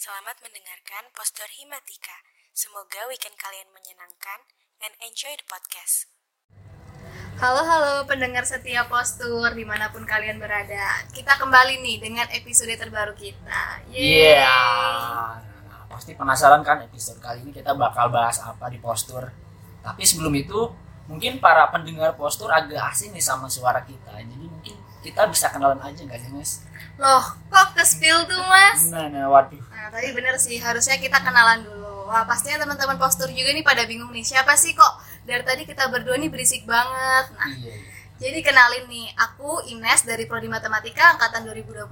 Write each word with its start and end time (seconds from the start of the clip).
Selamat 0.00 0.40
mendengarkan 0.40 1.12
Postur 1.12 1.44
Himatika. 1.60 2.24
Semoga 2.56 3.04
weekend 3.12 3.36
kalian 3.36 3.68
menyenangkan 3.68 4.48
and 4.80 4.96
enjoy 5.04 5.28
the 5.36 5.44
podcast. 5.44 6.08
Halo 7.36 7.60
halo 7.60 8.08
pendengar 8.08 8.48
setia 8.48 8.88
postur 8.88 9.52
di 9.52 9.60
mana 9.68 9.92
pun 9.92 10.08
kalian 10.08 10.40
berada 10.40 11.04
Kita 11.12 11.36
kembali 11.36 11.84
nih 11.84 12.00
dengan 12.00 12.24
episode 12.32 12.72
terbaru 12.80 13.12
kita 13.12 13.84
Iya. 13.92 14.40
Yeay. 14.40 15.68
Nah, 15.68 15.84
pasti 15.92 16.16
penasaran 16.16 16.64
kan 16.64 16.80
episode 16.80 17.20
kali 17.20 17.44
ini 17.44 17.52
kita 17.52 17.76
bakal 17.76 18.08
bahas 18.08 18.40
apa 18.40 18.72
di 18.72 18.80
postur. 18.80 19.28
Tapi 19.84 20.00
sebelum 20.00 20.32
itu 20.32 20.64
mungkin 21.12 21.44
para 21.44 21.68
pendengar 21.68 22.16
postur 22.16 22.48
agak 22.48 22.88
asing 22.88 23.12
nih 23.12 23.20
sama 23.20 23.52
suara 23.52 23.84
kita. 23.84 24.16
Jadi 24.16 24.48
mungkin 24.48 24.80
kita 25.00 25.24
bisa 25.26 25.48
kenalan 25.48 25.80
aja 25.80 26.00
nggak 26.00 26.18
sih 26.18 26.30
mas? 26.30 26.52
Loh 26.96 27.24
kok 27.46 27.68
ke 27.72 27.82
spill 27.82 28.24
tuh 28.24 28.40
mas? 28.44 28.88
Nah, 28.88 29.08
nah 29.08 29.26
waduh. 29.26 29.60
Nah 29.66 29.88
tapi 29.88 30.12
bener 30.12 30.36
sih 30.36 30.56
harusnya 30.56 30.96
kita 30.96 31.18
kenalan 31.18 31.64
dulu 31.64 31.80
Wah 32.04 32.26
pastinya 32.26 32.60
teman-teman 32.60 32.98
postur 32.98 33.28
juga 33.28 33.50
nih 33.50 33.62
pada 33.62 33.86
bingung 33.86 34.10
nih 34.10 34.20
Siapa 34.20 34.52
sih 34.54 34.74
kok 34.74 34.92
dari 35.22 35.40
tadi 35.40 35.62
kita 35.62 35.86
berdua 35.88 36.18
nih 36.18 36.26
berisik 36.26 36.66
banget 36.66 37.26
Nah 37.32 37.48
Iya. 37.48 37.70
iya. 37.70 37.74
jadi 38.18 38.38
kenalin 38.42 38.84
nih 38.84 39.08
Aku 39.16 39.62
Ines 39.64 40.02
dari 40.02 40.26
Prodi 40.26 40.44
Matematika 40.44 41.14
Angkatan 41.14 41.46
2021 41.46 41.86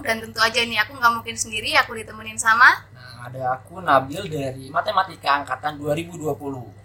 Dan 0.00 0.16
tentu 0.18 0.40
aja 0.40 0.58
nih 0.58 0.80
aku 0.80 0.96
nggak 0.96 1.12
mungkin 1.14 1.36
sendiri 1.36 1.76
Aku 1.78 1.92
ditemenin 1.92 2.34
sama 2.34 2.82
Nah, 2.90 3.28
ada 3.28 3.54
aku 3.54 3.78
Nabil 3.78 4.26
dari 4.26 4.66
Matematika 4.66 5.38
angkatan 5.38 5.78
2020. 5.78 6.81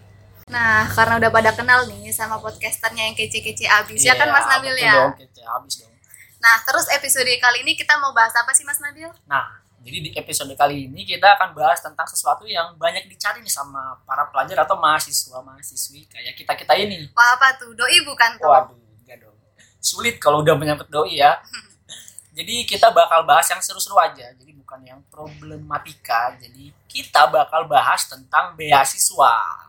Nah 0.47 0.87
karena 0.95 1.19
udah 1.19 1.31
pada 1.31 1.51
kenal 1.51 1.83
nih 1.91 2.07
sama 2.15 2.39
podcasternya 2.39 3.11
yang 3.11 3.15
kece-kece 3.15 3.67
abis 3.67 4.07
Ya 4.07 4.15
kan 4.15 4.31
Iya, 4.31 4.35
Mas 4.35 4.45
Nabil 4.47 4.75
ya? 4.79 4.93
Dong, 4.95 5.13
kece 5.19 5.41
abis 5.43 5.73
dong. 5.83 5.93
Nah, 6.37 6.55
terus 6.63 6.85
episode 6.93 7.27
kali 7.41 7.65
ini 7.65 7.73
kita 7.73 7.97
mau 7.97 8.13
bahas 8.13 8.31
apa 8.37 8.53
sih 8.53 8.61
Mas 8.61 8.77
Nabil? 8.77 9.09
Nah, 9.25 9.57
jadi 9.81 9.97
di 9.99 10.09
episode 10.13 10.53
kali 10.53 10.85
ini 10.87 11.01
kita 11.03 11.35
akan 11.35 11.57
bahas 11.57 11.81
tentang 11.81 12.05
sesuatu 12.05 12.45
yang 12.45 12.77
banyak 12.77 13.09
dicari 13.09 13.41
nih 13.41 13.51
sama 13.51 13.97
para 14.05 14.29
pelajar 14.29 14.63
atau 14.63 14.77
mahasiswa 14.77 15.41
mahasiswi 15.41 16.05
kayak 16.07 16.37
kita 16.37 16.53
kita 16.53 16.73
ini. 16.77 17.09
Wah, 17.17 17.35
apa 17.35 17.57
tuh? 17.57 17.73
Doi 17.73 18.05
bukan 18.05 18.37
tuh? 18.37 18.47
Waduh, 18.47 18.77
enggak 19.03 19.17
dong. 19.25 19.37
Sulit 19.81 20.21
kalau 20.21 20.45
udah 20.45 20.53
menyangkut 20.53 20.87
doi 20.87 21.19
ya. 21.19 21.41
Jadi 22.37 22.69
kita 22.69 22.93
bakal 22.93 23.25
bahas 23.25 23.49
yang 23.49 23.57
seru-seru 23.65 23.97
aja. 23.97 24.29
Jadi 24.37 24.53
bukan 24.53 24.77
yang 24.85 25.01
problematika. 25.09 26.37
Jadi 26.37 26.69
kita 26.85 27.25
bakal 27.33 27.65
bahas 27.65 28.05
tentang 28.05 28.53
beasiswa. 28.53 29.66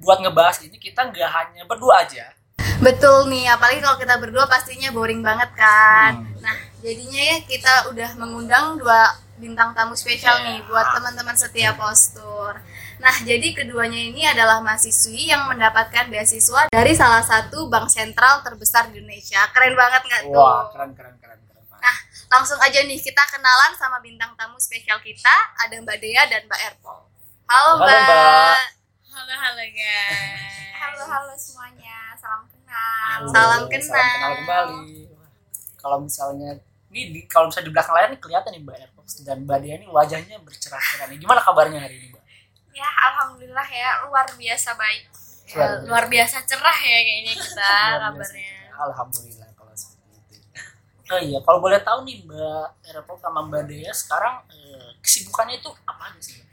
Buat 0.00 0.24
ngebahas 0.24 0.64
ini 0.64 0.80
kita 0.80 1.12
nggak 1.12 1.28
hanya 1.28 1.62
berdua 1.68 2.00
aja. 2.00 2.32
Betul 2.80 3.28
nih, 3.28 3.44
apalagi 3.52 3.84
kalau 3.84 4.00
kita 4.00 4.16
berdua 4.16 4.48
pastinya 4.48 4.88
boring 4.88 5.20
banget 5.20 5.52
kan. 5.52 6.24
Hmm. 6.24 6.40
Nah, 6.40 6.56
jadinya 6.80 7.20
ya 7.20 7.36
kita 7.44 7.92
udah 7.92 8.16
mengundang 8.16 8.80
dua 8.80 9.12
bintang 9.36 9.72
tamu 9.76 9.92
spesial 9.96 10.40
Yeah. 10.40 10.48
nih 10.48 10.58
buat 10.68 10.86
teman-teman 10.96 11.36
setia 11.36 11.76
postur. 11.76 12.56
Nah, 13.00 13.14
jadi 13.24 13.56
keduanya 13.56 13.96
ini 13.96 14.24
adalah 14.24 14.60
mahasiswi 14.60 15.32
yang 15.32 15.48
mendapatkan 15.48 16.08
beasiswa 16.08 16.68
dari 16.72 16.92
salah 16.92 17.24
satu 17.24 17.68
bank 17.68 17.88
sentral 17.88 18.40
terbesar 18.44 18.88
di 18.92 19.00
Indonesia. 19.00 19.44
Keren 19.52 19.76
banget 19.76 20.00
nggak 20.04 20.22
tuh? 20.28 20.40
Wah, 20.40 20.68
keren 20.72 20.92
keren 20.96 21.16
keren 21.20 21.40
keren. 21.40 21.64
Nah, 21.80 21.96
langsung 22.32 22.60
aja 22.60 22.80
nih 22.84 23.00
kita 23.00 23.24
kenalan 23.28 23.72
sama 23.76 24.00
bintang 24.00 24.32
tamu 24.36 24.56
spesial 24.56 25.00
kita. 25.00 25.32
Ada 25.64 25.80
Mbak 25.80 25.96
Dea 26.00 26.22
dan 26.28 26.44
Mbak 26.48 26.60
Erpol. 26.64 26.98
Halo, 27.48 27.80
Halo, 27.80 27.84
Mbak. 27.84 28.00
Mbak. 28.08 28.79
Halo 29.40 29.56
halo 29.56 29.72
guys. 29.72 30.52
Halo 30.76 31.02
halo 31.08 31.32
semuanya, 31.32 32.12
salam 32.12 32.44
kenal. 32.44 33.24
Halo, 33.24 33.28
Salam 33.32 33.62
kenal. 33.72 33.88
Salam 33.88 34.08
kenal 34.12 34.32
kembali. 34.36 34.84
Kalau 35.80 35.96
misalnya 36.04 36.60
ini 36.92 37.02
di, 37.08 37.20
kalau 37.24 37.48
misalnya 37.48 37.64
di 37.64 37.72
belakang 37.72 37.94
layar 37.96 38.08
nih 38.12 38.20
kelihatan 38.20 38.52
nih 38.52 38.60
Mbak 38.68 38.76
Airbox 38.84 39.06
dan 39.24 39.48
Mbak 39.48 39.58
Dia 39.64 39.74
ini 39.80 39.88
wajahnya 39.88 40.36
bercerah-cerah 40.44 41.08
nih. 41.08 41.18
Gimana 41.24 41.40
kabarnya 41.40 41.80
hari 41.80 41.96
ini, 41.96 42.06
Mbak? 42.12 42.24
Ya 42.76 42.84
alhamdulillah 42.84 43.64
ya 43.64 43.88
luar 44.12 44.28
biasa 44.28 44.76
baik. 44.76 45.02
Luar 45.08 45.70
Ya, 45.72 45.88
luar 45.88 46.04
biasa 46.12 46.36
cerah 46.44 46.78
ya 46.84 46.98
kayaknya 47.00 47.34
kita 47.40 47.70
kabarnya. 48.12 48.52
Alhamdulillah 48.76 49.48
kalau 49.56 49.72
seperti 49.72 50.36
itu. 50.36 50.60
Oh 51.08 51.20
iya, 51.24 51.38
kalau 51.40 51.64
boleh 51.64 51.80
tahu 51.80 52.04
nih 52.04 52.28
Mbak 52.28 52.92
Airbox 52.92 53.18
sama 53.24 53.40
Mbak 53.48 53.62
Dea 53.72 53.92
sekarang 53.96 54.44
eh, 54.52 55.00
kesibukannya 55.00 55.64
itu 55.64 55.72
apa 55.88 56.12
aja 56.12 56.20
sih? 56.20 56.49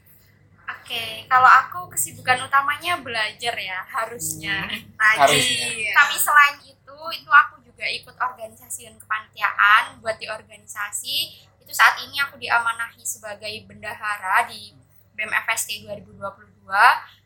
Oke, 0.68 1.24
kalau 1.32 1.48
aku 1.48 1.88
kesibukan 1.96 2.44
utamanya 2.44 3.00
belajar 3.00 3.56
ya 3.56 3.80
harusnya. 3.88 4.68
Hmm, 4.68 5.16
harusnya. 5.24 5.96
Tapi 5.96 6.16
selain 6.20 6.56
itu, 6.68 6.98
itu 7.16 7.32
aku 7.32 7.64
juga 7.64 7.88
ikut 7.88 8.16
organisasi 8.20 8.92
dan 8.92 8.96
kepanitiaan 9.00 10.04
buat 10.04 10.20
di 10.20 10.28
organisasi. 10.28 11.16
Itu 11.64 11.72
saat 11.72 12.04
ini 12.04 12.20
aku 12.20 12.36
diamanahi 12.36 13.00
sebagai 13.08 13.52
bendahara 13.64 14.44
di 14.52 14.76
BEM 15.16 15.32
FST 15.48 15.88
2022. 15.88 16.68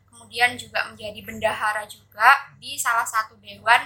Kemudian 0.06 0.54
juga 0.54 0.86
menjadi 0.86 1.18
bendahara 1.26 1.82
juga 1.90 2.52
di 2.62 2.78
salah 2.78 3.06
satu 3.06 3.34
dewan 3.42 3.82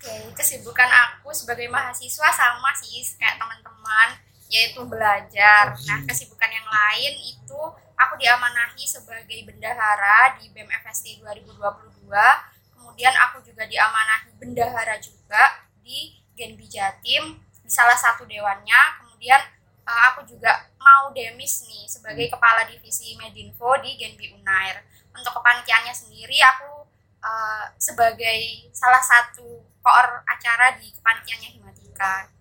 Oke, 0.00 0.32
kesibukan 0.32 0.88
aku 0.88 1.28
sebagai 1.28 1.68
mahasiswa 1.68 2.32
sama 2.32 2.72
sih 2.72 3.04
kayak 3.20 3.36
teman-teman, 3.36 4.16
yaitu 4.48 4.80
belajar. 4.88 5.76
Nah, 5.76 6.00
kesibukan 6.08 6.48
yang 6.48 6.64
lain 6.64 7.20
itu 7.20 7.60
aku 8.06 8.16
diamanahi 8.16 8.84
sebagai 8.88 9.38
bendahara 9.44 10.40
di 10.40 10.48
BEM 10.50 10.68
FST 10.72 11.20
2022. 11.20 12.08
Kemudian 12.72 13.14
aku 13.28 13.44
juga 13.44 13.68
diamanahi 13.68 14.32
bendahara 14.40 14.96
juga 14.96 15.68
di 15.84 16.16
Genbi 16.32 16.64
Jatim 16.64 17.36
di 17.60 17.70
salah 17.70 17.96
satu 17.96 18.24
dewannya. 18.24 18.80
Kemudian 19.04 19.40
eh, 19.84 20.02
aku 20.12 20.24
juga 20.24 20.72
mau 20.80 21.12
demis 21.12 21.68
nih 21.68 21.84
sebagai 21.84 22.32
kepala 22.32 22.64
divisi 22.64 23.14
Medinfo 23.20 23.76
di 23.84 24.00
Genbi 24.00 24.32
Unair. 24.32 24.80
Untuk 25.12 25.36
kepanitiaannya 25.36 25.92
sendiri 25.92 26.40
aku 26.40 26.88
eh, 27.20 27.64
sebagai 27.76 28.72
salah 28.72 29.04
satu 29.04 29.60
koor 29.84 30.24
acara 30.24 30.80
di 30.80 30.88
kepanitiaannya 30.88 31.50
Himatika. 31.52 32.39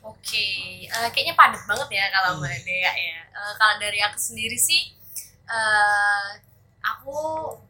Oke, 0.00 0.46
eh, 0.88 1.08
kayaknya 1.12 1.36
padat 1.36 1.60
banget 1.68 1.88
ya 1.92 2.04
kalau 2.08 2.40
Mbak 2.40 2.64
Dea 2.64 2.92
ya. 2.96 3.20
Eh, 3.20 3.52
kalau 3.60 3.76
dari 3.76 4.00
aku 4.00 4.16
sendiri 4.16 4.56
sih, 4.56 4.96
eh, 5.44 6.28
aku 6.80 7.16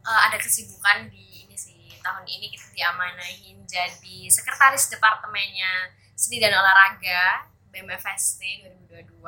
eh, 0.07 0.21
ada 0.31 0.39
kesibukan 0.39 1.11
di 1.11 1.43
ini 1.47 1.57
sih 1.59 1.99
tahun 1.99 2.23
ini 2.31 2.47
kita 2.55 2.71
diamanahin 2.71 3.67
jadi 3.67 4.31
sekretaris 4.31 4.87
departemennya 4.95 5.91
seni 6.15 6.39
dan 6.39 6.55
olahraga 6.55 7.51
BMFST 7.75 8.41
2022. 8.95 9.27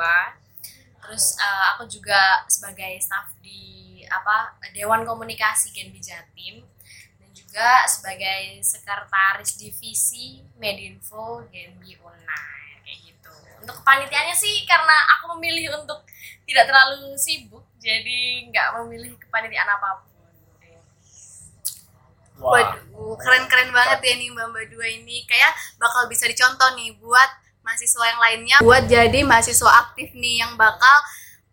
Terus 1.02 1.24
eh, 1.42 1.64
aku 1.74 1.90
juga 1.90 2.46
sebagai 2.46 3.02
staf 3.02 3.34
di 3.42 4.06
apa 4.06 4.54
Dewan 4.70 5.02
Komunikasi 5.02 5.74
Genbi 5.74 5.98
Jatim 5.98 6.62
dan 7.18 7.30
juga 7.34 7.82
sebagai 7.90 8.62
sekretaris 8.62 9.58
divisi 9.58 10.38
Medinfo 10.54 11.42
Genbi 11.50 11.98
gitu. 11.98 12.61
Untuk 13.62 13.78
kepanitiaannya 13.82 14.34
sih 14.34 14.66
karena 14.66 14.96
aku 15.18 15.38
memilih 15.38 15.70
untuk 15.78 16.02
tidak 16.42 16.66
terlalu 16.66 17.14
sibuk 17.14 17.62
jadi 17.78 18.50
nggak 18.50 18.66
memilih 18.82 19.14
kepanitiaan 19.18 19.70
apa 19.70 20.02
pun. 20.02 20.12
Wah, 22.42 22.58
Waduh, 22.58 23.14
keren-keren 23.22 23.70
banget 23.70 24.02
ya 24.02 24.14
nih 24.18 24.34
mbak-mbak 24.34 24.66
dua 24.74 24.86
ini. 24.90 25.22
Kayak 25.30 25.54
bakal 25.78 26.10
bisa 26.10 26.26
dicontoh 26.26 26.74
nih 26.74 26.90
buat 26.98 27.30
mahasiswa 27.62 28.04
yang 28.10 28.20
lainnya. 28.20 28.56
Buat 28.58 28.90
jadi 28.90 29.20
mahasiswa 29.22 29.70
aktif 29.86 30.10
nih 30.10 30.42
yang 30.42 30.58
bakal 30.58 30.96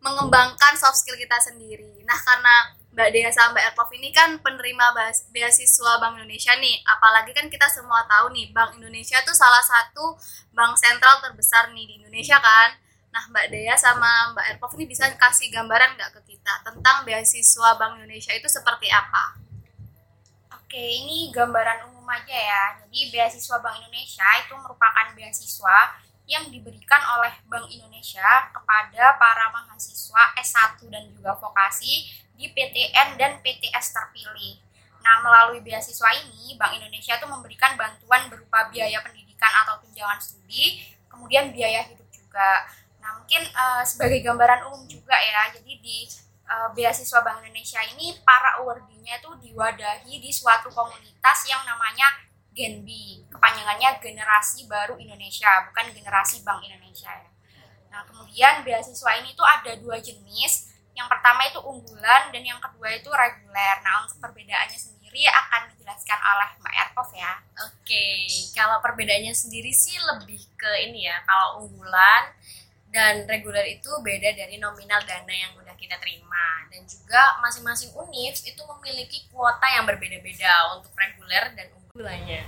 mengembangkan 0.01 0.73
soft 0.81 0.97
skill 1.05 1.19
kita 1.19 1.37
sendiri. 1.37 2.01
Nah, 2.09 2.17
karena 2.17 2.78
Mbak 2.99 3.15
Dea 3.15 3.31
sama 3.31 3.55
Mbak 3.55 3.65
Erpov 3.71 3.89
ini 3.95 4.11
kan 4.11 4.35
penerima 4.43 4.91
beasiswa 5.31 6.03
Bank 6.03 6.19
Indonesia 6.19 6.51
nih. 6.59 6.83
Apalagi 6.83 7.31
kan 7.31 7.47
kita 7.47 7.63
semua 7.71 8.03
tahu 8.03 8.35
nih, 8.35 8.51
Bank 8.51 8.75
Indonesia 8.75 9.15
tuh 9.23 9.31
salah 9.31 9.63
satu 9.63 10.19
bank 10.51 10.75
sentral 10.75 11.23
terbesar 11.23 11.71
nih 11.71 11.87
di 11.87 12.03
Indonesia 12.03 12.35
kan. 12.43 12.75
Nah, 13.15 13.23
Mbak 13.31 13.55
Dea 13.55 13.71
sama 13.79 14.35
Mbak 14.35 14.45
Erpov 14.51 14.75
ini 14.75 14.83
bisa 14.83 15.07
kasih 15.15 15.47
gambaran 15.47 15.95
nggak 15.95 16.11
ke 16.19 16.35
kita 16.35 16.59
tentang 16.59 17.07
beasiswa 17.07 17.79
Bank 17.79 18.03
Indonesia 18.03 18.35
itu 18.35 18.51
seperti 18.51 18.91
apa? 18.91 19.39
Oke, 20.59 20.83
ini 20.83 21.31
gambaran 21.31 21.87
umum 21.87 22.03
aja 22.03 22.35
ya. 22.35 22.83
Jadi 22.83 23.15
beasiswa 23.15 23.63
Bank 23.63 23.79
Indonesia 23.79 24.27
itu 24.43 24.59
merupakan 24.59 25.07
beasiswa 25.15 25.77
yang 26.29 26.45
diberikan 26.53 27.01
oleh 27.17 27.33
Bank 27.49 27.65
Indonesia 27.73 28.53
kepada 28.53 29.17
para 29.17 29.49
mahasiswa 29.49 30.37
S1 30.37 30.77
dan 30.93 31.09
juga 31.09 31.33
vokasi 31.33 32.05
di 32.37 32.53
PTN 32.53 33.17
dan 33.17 33.41
PTS 33.41 33.97
terpilih. 33.97 34.61
Nah, 35.01 35.25
melalui 35.25 35.65
beasiswa 35.65 36.05
ini, 36.21 36.53
Bank 36.53 36.77
Indonesia 36.77 37.17
itu 37.17 37.25
memberikan 37.25 37.73
bantuan 37.73 38.29
berupa 38.29 38.69
biaya 38.69 39.01
pendidikan 39.01 39.49
atau 39.65 39.81
tunjangan 39.81 40.21
studi, 40.21 40.85
kemudian 41.09 41.49
biaya 41.49 41.81
hidup 41.89 42.05
juga. 42.13 42.69
Nah, 43.01 43.17
mungkin 43.17 43.41
eh, 43.41 43.83
sebagai 43.89 44.21
gambaran 44.21 44.69
umum 44.69 44.85
juga 44.85 45.17
ya, 45.17 45.49
jadi 45.49 45.81
di 45.81 46.05
eh, 46.45 46.69
beasiswa 46.77 47.25
Bank 47.25 47.41
Indonesia 47.41 47.81
ini 47.89 48.21
para 48.21 48.61
awardee-nya 48.61 49.17
itu 49.17 49.33
diwadahi 49.49 50.13
di 50.21 50.29
suatu 50.29 50.69
komunitas 50.69 51.49
yang 51.49 51.65
namanya 51.65 52.28
Genbi, 52.59 53.23
kepanjangannya 53.31 54.03
Generasi 54.03 54.67
Baru 54.67 54.99
Indonesia, 54.99 55.47
bukan 55.71 55.95
Generasi 55.95 56.43
Bank 56.43 56.59
Indonesia 56.67 57.07
ya. 57.07 57.31
Nah, 57.87 58.03
kemudian 58.03 58.67
beasiswa 58.67 59.11
ini 59.23 59.31
tuh 59.31 59.47
ada 59.47 59.79
dua 59.79 59.95
jenis. 60.03 60.75
Yang 60.91 61.07
pertama 61.07 61.47
itu 61.47 61.63
unggulan 61.63 62.27
dan 62.35 62.43
yang 62.43 62.59
kedua 62.59 62.91
itu 62.91 63.07
reguler. 63.07 63.79
Nah, 63.79 64.03
untuk 64.03 64.19
perbedaannya 64.19 64.75
sendiri 64.75 65.23
akan 65.31 65.71
dijelaskan 65.71 66.19
oleh 66.19 66.49
Mbak 66.59 66.75
Erkov 66.75 67.09
ya. 67.15 67.33
Oke, 67.63 68.27
kalau 68.51 68.83
perbedaannya 68.83 69.31
sendiri 69.31 69.71
sih 69.71 69.95
lebih 69.95 70.43
ke 70.59 70.71
ini 70.83 71.07
ya. 71.07 71.23
Kalau 71.23 71.63
unggulan 71.63 72.35
dan 72.89 73.23
reguler 73.29 73.63
itu 73.69 73.89
beda 74.01 74.33
dari 74.33 74.57
nominal 74.57 74.99
dana 75.05 75.29
yang 75.29 75.53
udah 75.55 75.77
kita 75.77 75.95
terima 76.01 76.65
dan 76.73 76.81
juga 76.89 77.37
masing-masing 77.37 77.93
univ 77.93 78.33
itu 78.33 78.61
memiliki 78.65 79.29
kuota 79.29 79.65
yang 79.69 79.85
berbeda-beda 79.85 80.73
untuk 80.77 80.89
reguler 80.97 81.53
dan 81.53 81.69
unggulannya. 81.99 82.41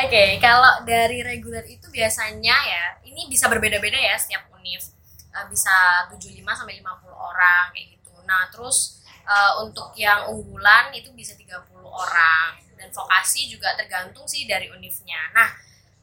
Oke, 0.00 0.40
kalau 0.40 0.80
dari 0.88 1.20
reguler 1.20 1.60
itu 1.68 1.92
biasanya 1.92 2.56
ya 2.56 2.84
ini 3.04 3.28
bisa 3.28 3.52
berbeda-beda 3.52 4.00
ya 4.00 4.16
setiap 4.16 4.48
univ. 4.56 4.80
Eh, 5.28 5.46
bisa 5.52 6.08
75 6.08 6.40
sampai 6.56 6.80
50 6.80 7.12
orang 7.12 7.68
kayak 7.76 8.00
gitu. 8.00 8.16
Nah, 8.24 8.48
terus 8.48 9.04
eh, 9.28 9.52
untuk 9.60 9.92
yang 10.00 10.32
unggulan 10.32 10.88
itu 10.96 11.12
bisa 11.12 11.36
30 11.36 11.84
orang 11.84 12.56
dan 12.80 12.88
vokasi 12.88 13.52
juga 13.52 13.76
tergantung 13.76 14.24
sih 14.24 14.48
dari 14.48 14.72
univnya. 14.72 15.20
Nah, 15.36 15.52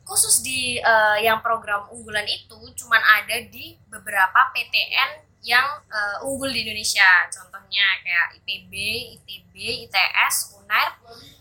khusus 0.06 0.46
di 0.46 0.78
eh, 0.78 1.18
yang 1.26 1.42
program 1.42 1.90
unggulan 1.90 2.30
itu 2.30 2.62
cuman 2.86 3.02
ada 3.02 3.42
di 3.50 3.82
beberapa 3.90 4.54
PTN 4.54 5.42
yang 5.42 5.66
eh, 5.90 6.22
unggul 6.22 6.54
di 6.54 6.70
Indonesia. 6.70 7.26
Contohnya 7.34 7.98
kayak 8.06 8.38
IPB, 8.46 8.74
ITB, 9.18 9.54
ITS, 9.90 10.54
UNAIR, 10.62 10.90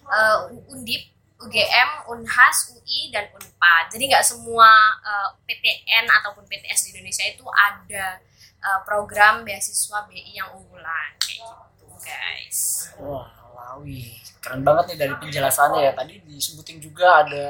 eh, 0.09 0.73
Undip, 0.73 1.20
UGM, 1.41 1.91
Unhas, 2.13 2.77
UI, 2.77 3.09
dan 3.09 3.33
Unpad. 3.33 3.85
Jadi 3.93 4.05
nggak 4.13 4.25
semua 4.25 4.69
eh, 5.01 5.29
PTN 5.49 6.05
ataupun 6.21 6.45
PTS 6.45 6.89
di 6.89 6.99
Indonesia 6.99 7.25
itu 7.25 7.45
ada 7.49 8.21
eh, 8.61 8.81
program 8.85 9.43
beasiswa 9.43 10.05
BI 10.05 10.37
yang 10.37 10.53
unggulan 10.53 11.17
kayak 11.17 11.41
gitu, 11.41 11.87
guys. 12.05 12.93
Wah, 13.01 13.29
Lawi. 13.57 14.21
Keren 14.41 14.65
banget 14.65 14.93
nih 14.93 14.99
dari 15.07 15.15
penjelasannya 15.17 15.81
ya. 15.81 15.93
Tadi 15.97 16.15
disebutin 16.29 16.79
juga 16.81 17.25
ada 17.25 17.47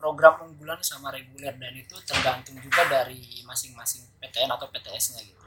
program 0.00 0.48
unggulan 0.48 0.80
sama 0.80 1.12
reguler 1.12 1.54
dan 1.54 1.72
itu 1.76 1.94
tergantung 2.08 2.56
juga 2.58 2.86
dari 2.88 3.44
masing-masing 3.44 4.06
PTN 4.18 4.50
atau 4.50 4.66
PTS-nya 4.72 5.22
gitu. 5.22 5.40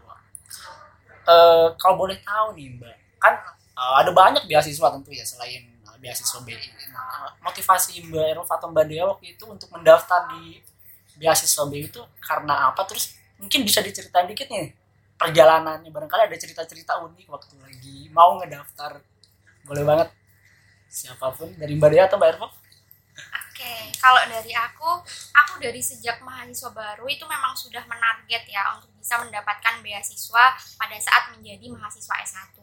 Eh, 1.24 1.68
kalau 1.80 1.96
boleh 1.96 2.20
tahu 2.20 2.52
nih 2.60 2.76
Mbak, 2.76 2.96
kan 3.24 3.34
eh, 3.56 3.94
ada 4.04 4.12
banyak 4.12 4.44
beasiswa 4.44 4.92
tentu 4.92 5.10
ya 5.16 5.24
selain 5.24 5.73
beasiswa 6.04 6.44
BI. 6.44 6.60
Nah, 6.92 7.32
motivasi 7.40 8.04
Mbak 8.04 8.26
Erof 8.36 8.50
atau 8.52 8.68
Mbak 8.68 8.86
Dea 8.92 9.08
waktu 9.08 9.40
itu 9.40 9.48
untuk 9.48 9.72
mendaftar 9.72 10.28
di 10.36 10.60
beasiswa 11.16 11.64
BI 11.64 11.88
itu 11.88 12.04
karena 12.20 12.68
apa? 12.68 12.84
Terus 12.84 13.16
mungkin 13.40 13.64
bisa 13.64 13.80
diceritain 13.80 14.28
dikit 14.28 14.52
nih 14.52 14.76
perjalanannya. 15.16 15.88
Barangkali 15.88 16.28
ada 16.28 16.36
cerita-cerita 16.36 17.00
unik 17.08 17.28
waktu 17.32 17.56
lagi 17.64 18.12
mau 18.12 18.36
ngedaftar. 18.44 19.00
Boleh 19.64 19.88
banget. 19.88 20.12
Siapa 20.92 21.32
pun 21.32 21.48
dari 21.56 21.80
Mbak 21.80 21.90
Dea 21.96 22.04
atau 22.12 22.20
Mbak 22.20 22.32
Erof? 22.36 22.54
Oke, 23.54 23.96
kalau 24.02 24.20
dari 24.28 24.52
aku, 24.52 24.92
aku 25.32 25.54
dari 25.62 25.80
sejak 25.80 26.20
mahasiswa 26.26 26.74
baru 26.74 27.06
itu 27.08 27.24
memang 27.24 27.54
sudah 27.56 27.86
menarget 27.86 28.44
ya 28.50 28.76
untuk 28.76 28.92
bisa 28.98 29.16
mendapatkan 29.22 29.80
beasiswa 29.80 30.58
pada 30.76 30.98
saat 31.00 31.32
menjadi 31.32 31.72
mahasiswa 31.72 32.18
S1. 32.28 32.58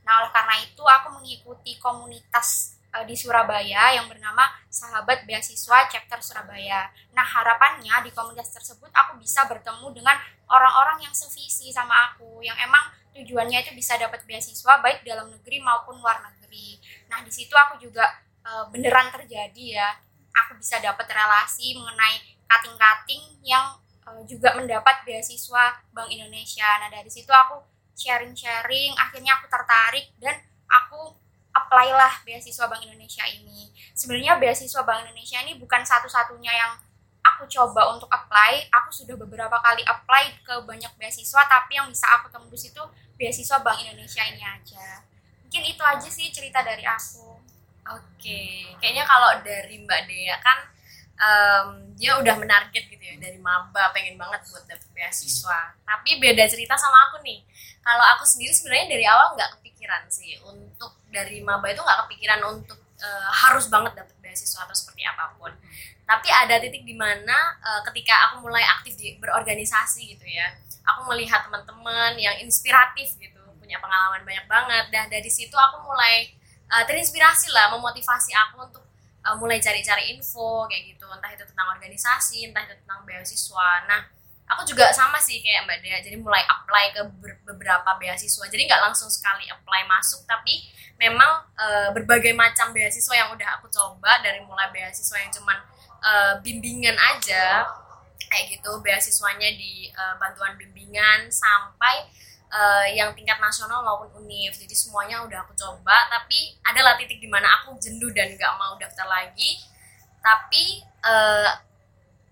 Nah, 0.00 0.24
oleh 0.24 0.32
karena 0.32 0.56
itu 0.64 0.80
aku 0.80 1.08
mengikuti 1.20 1.76
komunitas 1.76 2.79
eh, 2.94 3.04
di 3.06 3.14
Surabaya 3.18 3.94
yang 3.94 4.06
bernama 4.10 4.46
Sahabat 4.70 5.24
Beasiswa 5.24 5.88
Chapter 5.90 6.18
Surabaya. 6.22 6.90
Nah, 7.14 7.26
harapannya 7.26 8.06
di 8.06 8.10
komunitas 8.14 8.50
tersebut 8.54 8.90
aku 8.90 9.18
bisa 9.18 9.46
bertemu 9.46 9.90
dengan 9.94 10.16
orang-orang 10.50 11.06
yang 11.06 11.14
sevisi 11.14 11.70
sama 11.70 12.12
aku, 12.12 12.42
yang 12.42 12.56
emang 12.58 12.90
tujuannya 13.10 13.66
itu 13.66 13.74
bisa 13.74 13.98
dapat 13.98 14.22
beasiswa 14.22 14.78
baik 14.78 15.02
dalam 15.02 15.30
negeri 15.30 15.58
maupun 15.58 15.98
luar 15.98 16.22
negeri. 16.22 16.78
Nah, 17.10 17.22
di 17.26 17.32
situ 17.34 17.52
aku 17.52 17.82
juga 17.82 18.06
eh, 18.46 18.64
beneran 18.70 19.10
terjadi 19.10 19.64
ya 19.82 19.90
aku 20.34 20.58
bisa 20.58 20.78
dapat 20.78 21.06
relasi 21.10 21.74
mengenai 21.76 22.22
kating-kating 22.46 23.22
yang 23.46 23.78
uh, 24.06 24.22
juga 24.26 24.54
mendapat 24.58 25.02
beasiswa 25.06 25.78
Bank 25.94 26.10
Indonesia. 26.10 26.66
Nah 26.82 26.88
dari 26.90 27.10
situ 27.10 27.30
aku 27.30 27.62
sharing-sharing, 27.94 28.96
akhirnya 28.96 29.38
aku 29.38 29.46
tertarik 29.50 30.10
dan 30.18 30.40
aku 30.70 31.14
apply 31.50 31.88
lah 31.90 32.22
beasiswa 32.22 32.66
Bank 32.70 32.82
Indonesia 32.86 33.24
ini. 33.26 33.70
Sebenarnya 33.94 34.38
beasiswa 34.38 34.82
Bank 34.86 35.06
Indonesia 35.06 35.38
ini 35.42 35.58
bukan 35.58 35.82
satu-satunya 35.82 36.52
yang 36.52 36.72
aku 37.20 37.44
coba 37.50 37.94
untuk 37.94 38.08
apply. 38.08 38.70
Aku 38.70 38.90
sudah 38.94 39.16
beberapa 39.18 39.58
kali 39.60 39.82
apply 39.84 40.40
ke 40.44 40.54
banyak 40.64 40.92
beasiswa, 40.96 41.42
tapi 41.46 41.76
yang 41.76 41.88
bisa 41.90 42.06
aku 42.18 42.30
tembus 42.32 42.64
itu 42.66 42.82
beasiswa 43.18 43.60
Bank 43.60 43.82
Indonesia 43.82 44.22
ini 44.24 44.42
aja. 44.42 45.04
Mungkin 45.44 45.62
itu 45.66 45.82
aja 45.82 46.08
sih 46.08 46.30
cerita 46.30 46.62
dari 46.62 46.86
aku. 46.86 47.36
Oke, 47.90 48.70
kayaknya 48.78 49.02
kalau 49.02 49.42
dari 49.42 49.82
Mbak 49.82 50.00
Dea 50.06 50.38
kan 50.38 50.58
em, 51.20 51.68
dia 51.98 52.16
udah 52.16 52.38
menarget 52.38 52.86
gitu 52.88 53.02
ya 53.02 53.18
dari 53.18 53.36
maba 53.36 53.92
pengen 53.92 54.16
banget 54.16 54.40
buat 54.48 54.64
dapet 54.64 54.88
beasiswa. 54.94 55.74
Tapi 55.84 56.22
beda 56.22 56.46
cerita 56.46 56.78
sama 56.78 57.10
aku 57.10 57.20
nih. 57.26 57.42
Kalau 57.80 58.04
aku 58.16 58.24
sendiri 58.28 58.52
sebenarnya 58.52 58.86
dari 58.92 59.04
awal 59.08 59.34
nggak 59.34 59.60
kepikiran 59.60 60.02
sih 60.12 60.36
untuk 60.44 61.00
dari 61.08 61.40
maba 61.40 61.66
itu 61.72 61.80
nggak 61.80 62.06
kepikiran 62.06 62.40
untuk 62.52 62.78
eh, 63.00 63.30
harus 63.32 63.66
banget 63.72 63.96
dapet 63.96 64.16
beasiswa 64.20 64.68
atau 64.68 64.76
seperti 64.76 65.02
apa 65.04 65.34
pun. 65.40 65.50
Tapi 66.04 66.28
ada 66.28 66.58
titik 66.60 66.84
di 66.84 66.94
mana 66.94 67.56
eh, 67.60 67.80
ketika 67.90 68.30
aku 68.30 68.46
mulai 68.46 68.62
aktif 68.62 68.94
di 69.00 69.16
berorganisasi 69.16 70.16
gitu 70.16 70.26
ya, 70.28 70.52
aku 70.86 71.08
melihat 71.10 71.46
teman-teman 71.48 72.14
yang 72.20 72.36
inspiratif 72.44 73.16
gitu, 73.16 73.40
punya 73.56 73.80
pengalaman 73.80 74.22
banyak 74.22 74.46
banget. 74.46 74.84
Dan 74.92 75.08
dari 75.08 75.30
situ 75.32 75.56
aku 75.56 75.88
mulai 75.88 76.40
uh, 76.70 76.84
terinspirasi 76.86 77.50
lah 77.50 77.74
memotivasi 77.74 78.30
aku 78.32 78.70
untuk 78.70 78.84
uh, 79.26 79.36
mulai 79.36 79.58
cari-cari 79.58 80.14
info 80.14 80.64
kayak 80.70 80.94
gitu 80.94 81.04
entah 81.10 81.30
itu 81.34 81.44
tentang 81.44 81.68
organisasi 81.74 82.50
entah 82.50 82.62
itu 82.64 82.74
tentang 82.86 83.02
beasiswa 83.04 83.70
nah 83.90 84.00
aku 84.50 84.66
juga 84.66 84.90
sama 84.90 85.22
sih 85.22 85.38
kayak 85.38 85.62
mbak 85.62 85.78
Dea 85.78 85.98
jadi 86.02 86.18
mulai 86.18 86.42
apply 86.42 86.84
ke 86.90 87.02
ber- 87.22 87.40
beberapa 87.46 87.90
beasiswa. 88.02 88.44
Jadi 88.50 88.66
nggak 88.66 88.82
langsung 88.82 89.06
sekali 89.06 89.46
apply 89.46 89.86
masuk 89.86 90.26
tapi 90.26 90.66
memang 90.98 91.46
uh, 91.56 91.88
berbagai 91.94 92.34
macam 92.34 92.74
beasiswa 92.74 93.14
yang 93.14 93.30
udah 93.32 93.56
aku 93.56 93.70
coba 93.70 94.20
dari 94.20 94.42
mulai 94.42 94.68
beasiswa 94.74 95.16
yang 95.16 95.32
cuman 95.32 95.58
uh, 96.02 96.34
bimbingan 96.42 96.98
aja 96.98 97.64
kayak 98.30 98.58
gitu 98.58 98.70
beasiswanya 98.84 99.48
di 99.54 99.88
uh, 99.94 100.14
bantuan 100.18 100.54
bimbingan 100.58 101.30
sampai 101.30 102.06
uh, 102.50 102.86
yang 102.90 103.14
tingkat 103.14 103.38
nasional 103.38 103.80
maupun 103.86 104.10
univ. 104.18 104.52
Jadi 104.54 104.74
semuanya 104.74 105.22
udah 105.24 105.46
aku 105.46 105.54
coba 105.54 106.10
tapi 106.10 106.58
adalah 106.66 106.98
titik 106.98 107.22
di 107.22 107.30
mana 107.30 107.46
aku 107.62 107.78
jenuh 107.78 108.10
dan 108.10 108.34
gak 108.34 108.54
mau 108.58 108.74
daftar 108.76 109.06
lagi. 109.06 109.62
Tapi 110.20 110.84
uh, 111.06 111.69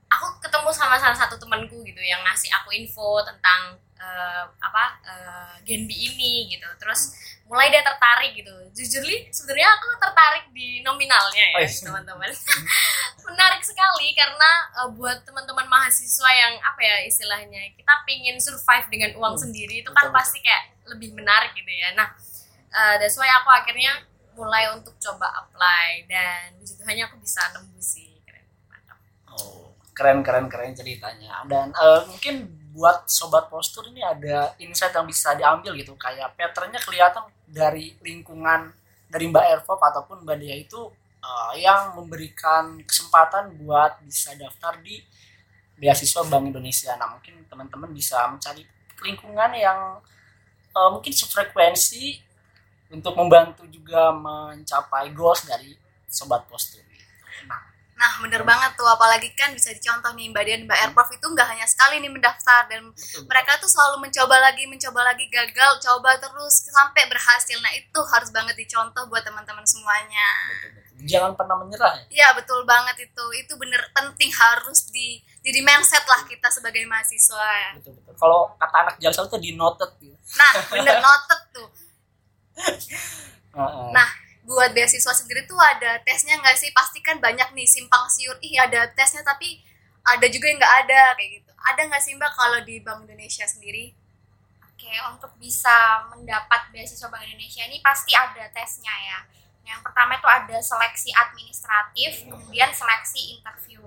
aku 0.08 0.26
ketemu 0.40 0.70
sama 0.72 0.96
salah 0.96 1.16
satu 1.16 1.36
temanku 1.36 1.84
gitu 1.84 2.00
yang 2.00 2.20
ngasih 2.24 2.48
aku 2.52 2.72
info 2.72 3.20
tentang 3.24 3.76
uh, 4.00 4.44
apa 4.58 4.84
uh, 5.04 5.54
Genbi 5.62 5.92
ini 6.12 6.48
gitu. 6.52 6.64
Terus 6.80 7.12
mulai 7.44 7.68
dia 7.68 7.80
tertarik 7.80 8.32
gitu. 8.36 8.52
Jujur 8.72 9.04
li 9.04 9.28
sebenarnya 9.28 9.68
aku 9.76 9.86
tertarik 10.00 10.44
di 10.52 10.80
nominalnya 10.80 11.44
ya 11.52 11.56
Oh, 11.56 11.62
iya. 11.64 11.68
teman-teman. 11.68 12.28
Menarik 13.28 13.60
sekali 13.60 14.16
karena 14.16 14.50
uh, 14.80 14.88
buat 14.92 15.20
teman-teman 15.24 15.68
mahasiswa 15.68 16.30
yang 16.32 16.56
apa 16.60 16.80
ya 16.80 16.96
istilahnya 17.04 17.60
kita 17.76 17.92
pingin 18.08 18.40
survive 18.40 18.88
dengan 18.88 19.12
uang 19.20 19.36
Hmm, 19.36 19.44
sendiri 19.48 19.84
itu 19.84 19.90
kan 19.92 20.08
betul. 20.08 20.16
pasti 20.16 20.38
kayak 20.40 20.64
lebih 20.88 21.12
menarik 21.12 21.52
gitu 21.52 21.68
ya. 21.68 21.92
Nah 21.92 22.08
uh, 22.72 22.94
that's 22.96 23.20
why 23.20 23.28
aku 23.28 23.48
akhirnya 23.52 23.92
mulai 24.32 24.70
untuk 24.72 24.94
coba 25.02 25.26
apply 25.34 26.06
dan 26.06 26.54
di 26.56 26.64
situ 26.64 26.80
hanya 26.86 27.10
aku 27.10 27.18
bisa 27.18 27.42
nembus 27.52 27.98
sih 27.98 28.07
keren 29.98 30.22
keren 30.22 30.46
keren 30.46 30.78
ceritanya. 30.78 31.42
Dan 31.50 31.74
eh, 31.74 32.00
mungkin 32.06 32.46
buat 32.70 33.10
sobat 33.10 33.50
postur 33.50 33.90
ini 33.90 33.98
ada 33.98 34.54
insight 34.62 34.94
yang 34.94 35.02
bisa 35.10 35.34
diambil 35.34 35.74
gitu. 35.74 35.98
Kayak 35.98 36.38
patternnya 36.38 36.78
kelihatan 36.78 37.26
dari 37.42 37.98
lingkungan 38.06 38.70
dari 39.10 39.26
Mbak 39.26 39.44
Ervop 39.58 39.82
ataupun 39.82 40.22
Mbak 40.22 40.38
Dia 40.38 40.54
itu 40.54 40.86
eh, 41.18 41.66
yang 41.66 41.98
memberikan 41.98 42.78
kesempatan 42.86 43.58
buat 43.58 43.98
bisa 44.06 44.38
daftar 44.38 44.78
di 44.78 45.02
beasiswa 45.74 46.22
Bank 46.30 46.54
Indonesia. 46.54 46.94
Nah, 46.94 47.18
mungkin 47.18 47.42
teman-teman 47.50 47.90
bisa 47.90 48.22
mencari 48.30 48.62
lingkungan 49.02 49.50
yang 49.58 49.98
eh, 50.70 50.88
mungkin 50.94 51.10
sefrekuensi 51.10 52.22
untuk 52.94 53.18
membantu 53.18 53.66
juga 53.66 54.14
mencapai 54.14 55.10
goals 55.10 55.42
dari 55.44 55.74
sobat 56.08 56.46
postur. 56.46 56.88
Nah, 57.98 58.12
bener 58.22 58.46
banget 58.46 58.78
tuh. 58.78 58.86
Apalagi 58.86 59.34
kan 59.34 59.50
bisa 59.50 59.74
dicontoh 59.74 60.14
nih 60.14 60.30
Mbak 60.30 60.42
Dian, 60.46 60.62
Mbak 60.70 60.78
Airprof 60.86 61.10
itu 61.10 61.26
nggak 61.26 61.48
hanya 61.50 61.66
sekali 61.66 61.98
nih 61.98 62.08
mendaftar 62.08 62.70
dan 62.70 62.94
betul. 62.94 63.26
mereka 63.26 63.58
tuh 63.58 63.66
selalu 63.66 64.06
mencoba 64.06 64.36
lagi, 64.38 64.64
mencoba 64.70 65.00
lagi, 65.02 65.26
gagal, 65.26 65.82
coba 65.82 66.14
terus 66.22 66.70
sampai 66.70 67.10
berhasil. 67.10 67.58
Nah, 67.58 67.72
itu 67.74 68.00
harus 68.14 68.30
banget 68.30 68.54
dicontoh 68.54 69.04
buat 69.10 69.26
teman-teman 69.26 69.66
semuanya. 69.66 70.28
Betul, 70.54 70.70
betul. 70.78 70.86
Jangan 71.10 71.32
pernah 71.34 71.56
menyerah 71.58 71.92
ya. 71.94 72.04
Iya, 72.10 72.28
betul 72.38 72.62
banget 72.62 73.10
itu. 73.10 73.24
Itu 73.34 73.58
bener 73.58 73.82
penting 73.90 74.30
harus 74.30 74.86
di 74.94 75.22
jadi 75.48 75.60
mindset 75.64 76.04
lah 76.04 76.28
kita 76.28 76.48
sebagai 76.52 76.84
mahasiswa 76.84 77.80
betul 77.80 77.96
betul 77.96 78.14
kalau 78.20 78.52
kata 78.60 78.76
anak 78.84 78.94
jaksel 79.00 79.26
tuh 79.32 79.40
di 79.40 79.56
noted 79.56 79.88
gitu 80.02 80.16
nah 80.36 80.52
bener 80.68 80.96
noted 81.06 81.40
tuh 81.56 81.68
nah 83.94 84.08
buat 84.48 84.72
beasiswa 84.72 85.12
sendiri 85.12 85.44
tuh 85.44 85.60
ada 85.60 86.00
tesnya 86.08 86.40
nggak 86.40 86.56
sih 86.56 86.72
pasti 86.72 87.04
kan 87.04 87.20
banyak 87.20 87.52
nih 87.52 87.68
simpang 87.68 88.08
siur 88.08 88.40
ih 88.40 88.56
ada 88.56 88.88
tesnya 88.96 89.20
tapi 89.20 89.60
ada 90.08 90.24
juga 90.32 90.48
yang 90.48 90.56
nggak 90.56 90.76
ada 90.88 91.00
kayak 91.20 91.30
gitu 91.36 91.50
ada 91.52 91.80
nggak 91.84 92.00
sih 92.00 92.16
mbak 92.16 92.32
kalau 92.32 92.64
di 92.64 92.80
Bank 92.80 93.04
Indonesia 93.04 93.44
sendiri 93.44 93.92
Oke, 94.78 94.94
untuk 95.10 95.34
bisa 95.42 96.06
mendapat 96.06 96.70
beasiswa 96.70 97.10
Bank 97.10 97.26
Indonesia 97.26 97.66
ini 97.66 97.82
pasti 97.82 98.14
ada 98.14 98.46
tesnya 98.54 98.94
ya. 98.94 99.18
Yang 99.66 99.82
pertama 99.82 100.14
itu 100.14 100.28
ada 100.30 100.54
seleksi 100.62 101.10
administratif, 101.18 102.22
kemudian 102.30 102.70
seleksi 102.70 103.42
interview. 103.42 103.82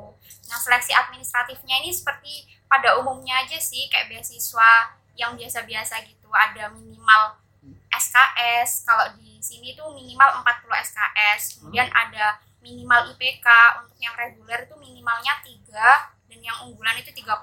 Nah, 0.51 0.59
seleksi 0.59 0.91
administratifnya 0.91 1.79
ini 1.79 1.95
seperti 1.95 2.43
pada 2.67 2.99
umumnya 2.99 3.39
aja 3.39 3.55
sih, 3.55 3.87
kayak 3.87 4.11
beasiswa 4.11 4.91
yang 5.15 5.39
biasa-biasa 5.39 6.03
gitu. 6.11 6.27
Ada 6.27 6.75
minimal 6.75 7.39
SKS, 7.87 8.83
kalau 8.83 9.15
di 9.15 9.30
sini 9.41 9.73
tuh 9.73 9.89
minimal 9.91 10.45
40 10.45 10.85
SKS. 10.85 11.41
Kemudian 11.59 11.89
ada 11.89 12.39
minimal 12.61 13.11
IPK, 13.17 13.47
untuk 13.81 13.97
yang 13.97 14.13
reguler 14.13 14.69
itu 14.69 14.75
minimalnya 14.77 15.41
3, 15.41 16.21
dan 16.31 16.39
yang 16.39 16.57
unggulan 16.63 16.95
itu 17.01 17.11
3,5 17.11 17.41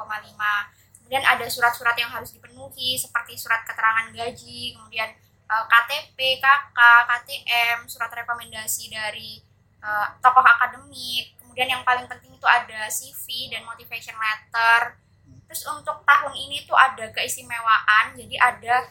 kemudian 1.08 1.24
ada 1.24 1.48
surat-surat 1.48 1.96
yang 1.96 2.12
harus 2.12 2.36
dipenuhi 2.36 3.00
seperti 3.00 3.32
surat 3.40 3.64
keterangan 3.64 4.12
gaji 4.12 4.76
kemudian 4.76 5.08
eh, 5.48 5.64
KTP, 5.64 6.36
KK, 6.36 6.78
KTM, 7.08 7.88
surat 7.88 8.12
rekomendasi 8.12 8.92
dari 8.92 9.40
eh, 9.80 10.06
tokoh 10.20 10.44
akademik. 10.44 11.32
Kemudian 11.40 11.80
yang 11.80 11.80
paling 11.80 12.04
penting 12.12 12.36
itu 12.36 12.44
ada 12.44 12.92
CV 12.92 13.48
dan 13.48 13.64
motivation 13.64 14.12
letter. 14.20 15.00
Terus 15.48 15.64
untuk 15.64 16.04
tahun 16.04 16.36
ini 16.36 16.68
tuh 16.68 16.76
ada 16.76 17.08
keistimewaan 17.08 18.12
jadi 18.12 18.36
ada 18.36 18.84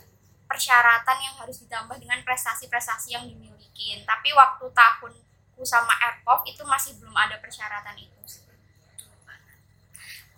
persyaratan 0.48 1.18
yang 1.22 1.36
harus 1.38 1.60
ditambah 1.64 1.98
dengan 2.00 2.20
prestasi-prestasi 2.24 3.14
yang 3.16 3.24
dimiliki 3.28 4.00
tapi 4.08 4.34
waktu 4.34 4.66
tahunku 4.72 5.64
sama 5.64 5.94
Airpop 6.02 6.48
itu 6.48 6.64
masih 6.66 6.98
belum 6.98 7.14
ada 7.14 7.38
persyaratan 7.44 7.96
itu 8.00 8.18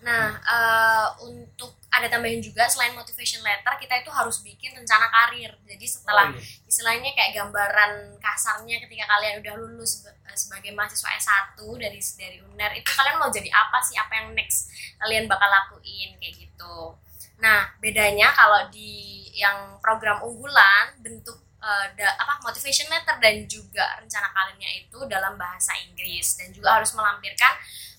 Nah, 0.00 0.32
eh, 0.32 1.06
untuk 1.28 1.76
ada 1.92 2.08
tambahan 2.08 2.40
juga 2.40 2.64
selain 2.72 2.96
motivation 2.96 3.44
letter, 3.44 3.76
kita 3.76 4.00
itu 4.00 4.08
harus 4.08 4.40
bikin 4.40 4.72
rencana 4.72 5.12
karir. 5.12 5.52
Jadi 5.68 5.84
setelah 5.84 6.32
Oh, 6.32 6.40
iya. 6.40 6.40
istilahnya 6.64 7.12
kayak 7.12 7.36
gambaran 7.36 8.16
kasarnya 8.16 8.80
ketika 8.80 9.04
kalian 9.04 9.44
udah 9.44 9.54
lulus 9.60 10.00
sebe- 10.00 10.16
eh, 10.24 10.36
sebagai 10.38 10.72
mahasiswa 10.72 11.10
S1 11.20 11.76
dari 11.76 12.00
dari 12.16 12.40
UNER 12.40 12.72
itu 12.80 12.88
kalian 12.88 13.20
mau 13.20 13.28
jadi 13.28 13.52
apa 13.52 13.76
sih? 13.84 13.96
Apa 14.00 14.12
yang 14.24 14.32
next 14.32 14.72
kalian 14.96 15.28
bakal 15.28 15.48
lakuin 15.52 16.16
kayak 16.16 16.48
gitu. 16.48 16.96
Nah, 17.40 17.60
bedanya 17.80 18.28
kalau 18.36 18.68
di 18.68 18.90
yang 19.34 19.80
program 19.80 20.20
unggulan 20.28 20.92
bentuk 21.00 21.38
eh, 21.60 21.86
da- 21.96 22.16
apa 22.20 22.40
motivation 22.44 22.88
letter 22.88 23.16
dan 23.20 23.44
juga 23.48 23.84
rencana 24.00 24.28
karirnya 24.32 24.70
itu 24.80 24.98
dalam 25.08 25.36
bahasa 25.36 25.72
Inggris 25.84 26.36
dan 26.40 26.48
juga 26.56 26.76
harus 26.80 26.92
melampirkan 26.96 27.52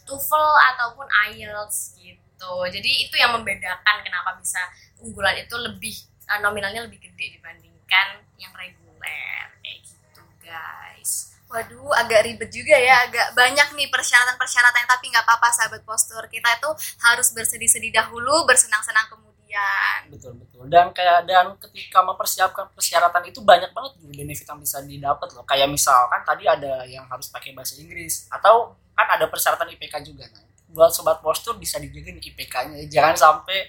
TOEFL 0.06 0.50
ataupun 0.76 1.08
IELTS 1.30 1.98
gitu. 1.98 2.54
Jadi 2.74 2.92
itu 3.06 3.16
yang 3.18 3.32
membedakan 3.38 4.02
kenapa 4.06 4.34
bisa 4.42 4.62
unggulan 5.02 5.38
itu 5.38 5.56
lebih 5.58 5.96
eh, 6.30 6.40
nominalnya 6.42 6.86
lebih 6.86 7.00
gede 7.02 7.38
dibandingkan 7.38 8.08
yang 8.38 8.54
reguler 8.54 9.46
kayak 9.62 9.80
gitu 9.86 10.22
guys. 10.42 11.34
Waduh, 11.52 11.92
agak 12.00 12.24
ribet 12.24 12.48
juga 12.48 12.80
ya, 12.80 13.04
agak 13.12 13.36
banyak 13.36 13.76
nih 13.76 13.88
persyaratan-persyaratan 13.92 14.88
tapi 14.88 15.12
nggak 15.12 15.26
apa-apa 15.28 15.50
sahabat 15.52 15.84
postur. 15.84 16.24
Kita 16.32 16.48
itu 16.56 16.70
harus 17.04 17.28
bersedih-sedih 17.36 17.92
dahulu, 17.92 18.48
bersenang-senang 18.48 19.12
kemudian. 19.12 19.31
Betul 20.08 20.34
betul 20.40 20.64
dan 20.72 20.90
kayak 20.96 21.28
dan 21.28 21.56
ketika 21.60 22.00
mempersiapkan 22.02 22.72
persyaratan 22.72 23.24
itu 23.28 23.40
banyak 23.44 23.72
banget 23.76 23.92
juga 24.00 24.14
benefit 24.24 24.48
yang 24.48 24.60
bisa 24.64 24.78
didapat 24.84 25.28
loh 25.36 25.44
kayak 25.44 25.68
misalkan 25.68 26.22
tadi 26.24 26.48
ada 26.48 26.88
yang 26.88 27.04
harus 27.12 27.28
pakai 27.28 27.52
bahasa 27.52 27.76
Inggris 27.80 28.32
atau 28.32 28.76
kan 28.96 29.08
ada 29.20 29.28
persyaratan 29.28 29.72
IPK 29.76 30.08
juga 30.08 30.26
nah 30.32 30.46
buat 30.72 30.92
sobat 30.96 31.20
postur 31.20 31.60
bisa 31.60 31.78
dijaga 31.84 32.16
nih 32.16 32.24
IPK-nya 32.32 32.88
jangan 32.88 33.16
sampai 33.16 33.68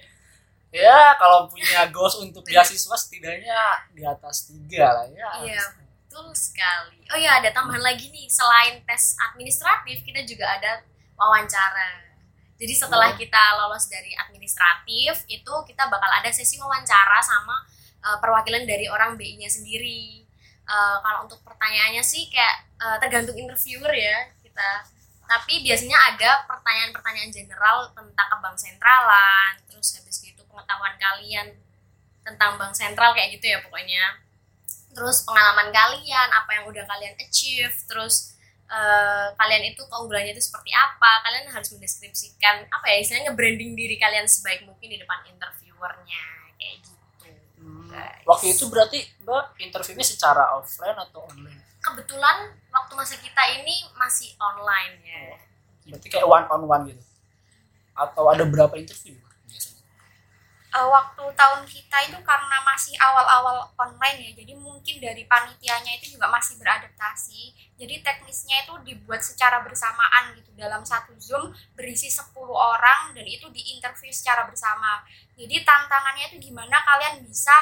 ya 0.71 1.19
kalau 1.19 1.51
punya 1.51 1.91
goals 1.91 2.17
untuk 2.23 2.47
beasiswa 2.47 2.97
setidaknya 2.97 3.59
di 3.91 4.07
atas 4.07 4.49
tiga 4.49 5.03
lah 5.03 5.07
ya 5.11 5.29
Iya, 5.43 5.63
betul 5.83 6.31
sekali. 6.33 7.03
Oh 7.13 7.19
ya, 7.19 7.41
ada 7.43 7.49
tambahan 7.53 7.83
lagi 7.83 8.09
nih. 8.09 8.29
Selain 8.29 8.81
tes 8.85 9.17
administratif, 9.21 10.01
kita 10.05 10.25
juga 10.25 10.49
ada 10.49 10.81
wawancara. 11.19 12.02
Jadi 12.63 12.75
setelah 12.79 13.11
kita 13.19 13.43
lolos 13.59 13.91
dari 13.91 14.15
administratif, 14.15 15.27
itu 15.27 15.55
kita 15.67 15.91
bakal 15.91 16.07
ada 16.07 16.31
sesi 16.31 16.63
wawancara 16.63 17.19
sama 17.19 17.67
uh, 18.07 18.19
perwakilan 18.23 18.63
dari 18.63 18.87
orang 18.87 19.19
BI-nya 19.19 19.51
sendiri. 19.51 20.23
Uh, 20.63 21.03
kalau 21.03 21.27
untuk 21.27 21.43
pertanyaannya 21.43 22.07
sih 22.07 22.31
kayak 22.31 22.71
uh, 22.79 22.97
tergantung 23.03 23.35
interviewer 23.35 23.91
ya 23.91 24.31
kita. 24.47 24.87
Tapi 25.27 25.67
biasanya 25.67 25.99
ada 26.15 26.47
pertanyaan-pertanyaan 26.47 27.35
general 27.35 27.91
tentang 27.99 28.29
ke 28.31 28.37
bank 28.39 28.57
sentralan, 28.59 29.53
terus 29.67 29.99
habis 29.99 30.23
gitu 30.23 30.47
pengetahuan 30.47 30.95
kalian 31.03 31.51
tentang 32.23 32.55
bank 32.55 32.75
sentral 32.79 33.11
kayak 33.11 33.35
gitu 33.35 33.51
ya 33.51 33.59
pokoknya 33.67 34.23
terus 34.93 35.25
pengalaman 35.25 35.73
kalian 35.73 36.29
apa 36.31 36.51
yang 36.61 36.65
udah 36.69 36.85
kalian 36.85 37.15
achieve 37.19 37.75
terus 37.89 38.37
eh, 38.73 39.27
kalian 39.37 39.63
itu 39.69 39.83
keunggulannya 39.85 40.33
itu 40.33 40.43
seperti 40.43 40.73
apa? 40.73 41.21
Kalian 41.29 41.53
harus 41.53 41.69
mendeskripsikan 41.77 42.65
apa 42.73 42.87
ya 42.89 42.97
istilahnya 43.05 43.37
branding 43.37 43.77
diri 43.77 44.01
kalian 44.01 44.25
sebaik 44.25 44.65
mungkin 44.65 44.89
di 44.89 44.97
depan 44.97 45.21
interviewernya 45.29 46.25
kayak 46.57 46.77
gitu. 46.81 47.29
Hmm, 47.61 47.93
guys. 47.93 48.25
waktu 48.25 48.47
itu 48.57 48.65
berarti 48.73 48.99
mbak 49.23 49.45
interviewnya 49.61 50.07
secara 50.09 50.57
offline 50.57 50.97
atau 50.97 51.29
online? 51.29 51.61
Kebetulan 51.83 52.57
waktu 52.73 52.93
masa 52.97 53.15
kita 53.21 53.43
ini 53.61 53.87
masih 53.95 54.33
online 54.41 54.95
ya. 55.05 55.23
Berarti 55.93 56.07
kayak 56.09 56.27
one 56.27 56.47
on 56.49 56.63
one 56.65 56.83
gitu? 56.89 57.03
Atau 57.93 58.25
ada 58.33 58.43
berapa 58.49 58.73
interview 58.81 59.21
Eh, 60.73 60.89
waktu 60.89 61.21
tahun 61.37 61.69
kita 61.69 62.09
itu 62.09 62.17
karena 62.25 62.57
masih 62.65 62.97
awal-awal 62.97 63.69
online 63.77 64.25
ya 64.25 64.31
jadi 64.41 64.57
mungkin 64.57 65.05
dari 65.05 65.29
panitianya 65.29 66.01
itu 66.01 66.17
juga 66.17 66.33
masih 66.33 66.57
beradaptasi. 66.57 67.53
Jadi 67.77 68.01
teknisnya 68.01 68.65
itu 68.65 68.81
dibuat 68.81 69.21
secara 69.21 69.61
bersamaan 69.61 70.33
gitu. 70.33 70.49
Dalam 70.57 70.81
satu 70.81 71.13
zoom 71.21 71.53
berisi 71.77 72.09
10 72.09 72.33
orang 72.57 73.13
dan 73.13 73.27
itu 73.29 73.53
diinterview 73.53 74.09
secara 74.09 74.49
bersama. 74.49 75.05
Jadi 75.37 75.61
tantangannya 75.61 76.33
itu 76.33 76.49
gimana 76.49 76.81
kalian 76.81 77.21
bisa 77.21 77.53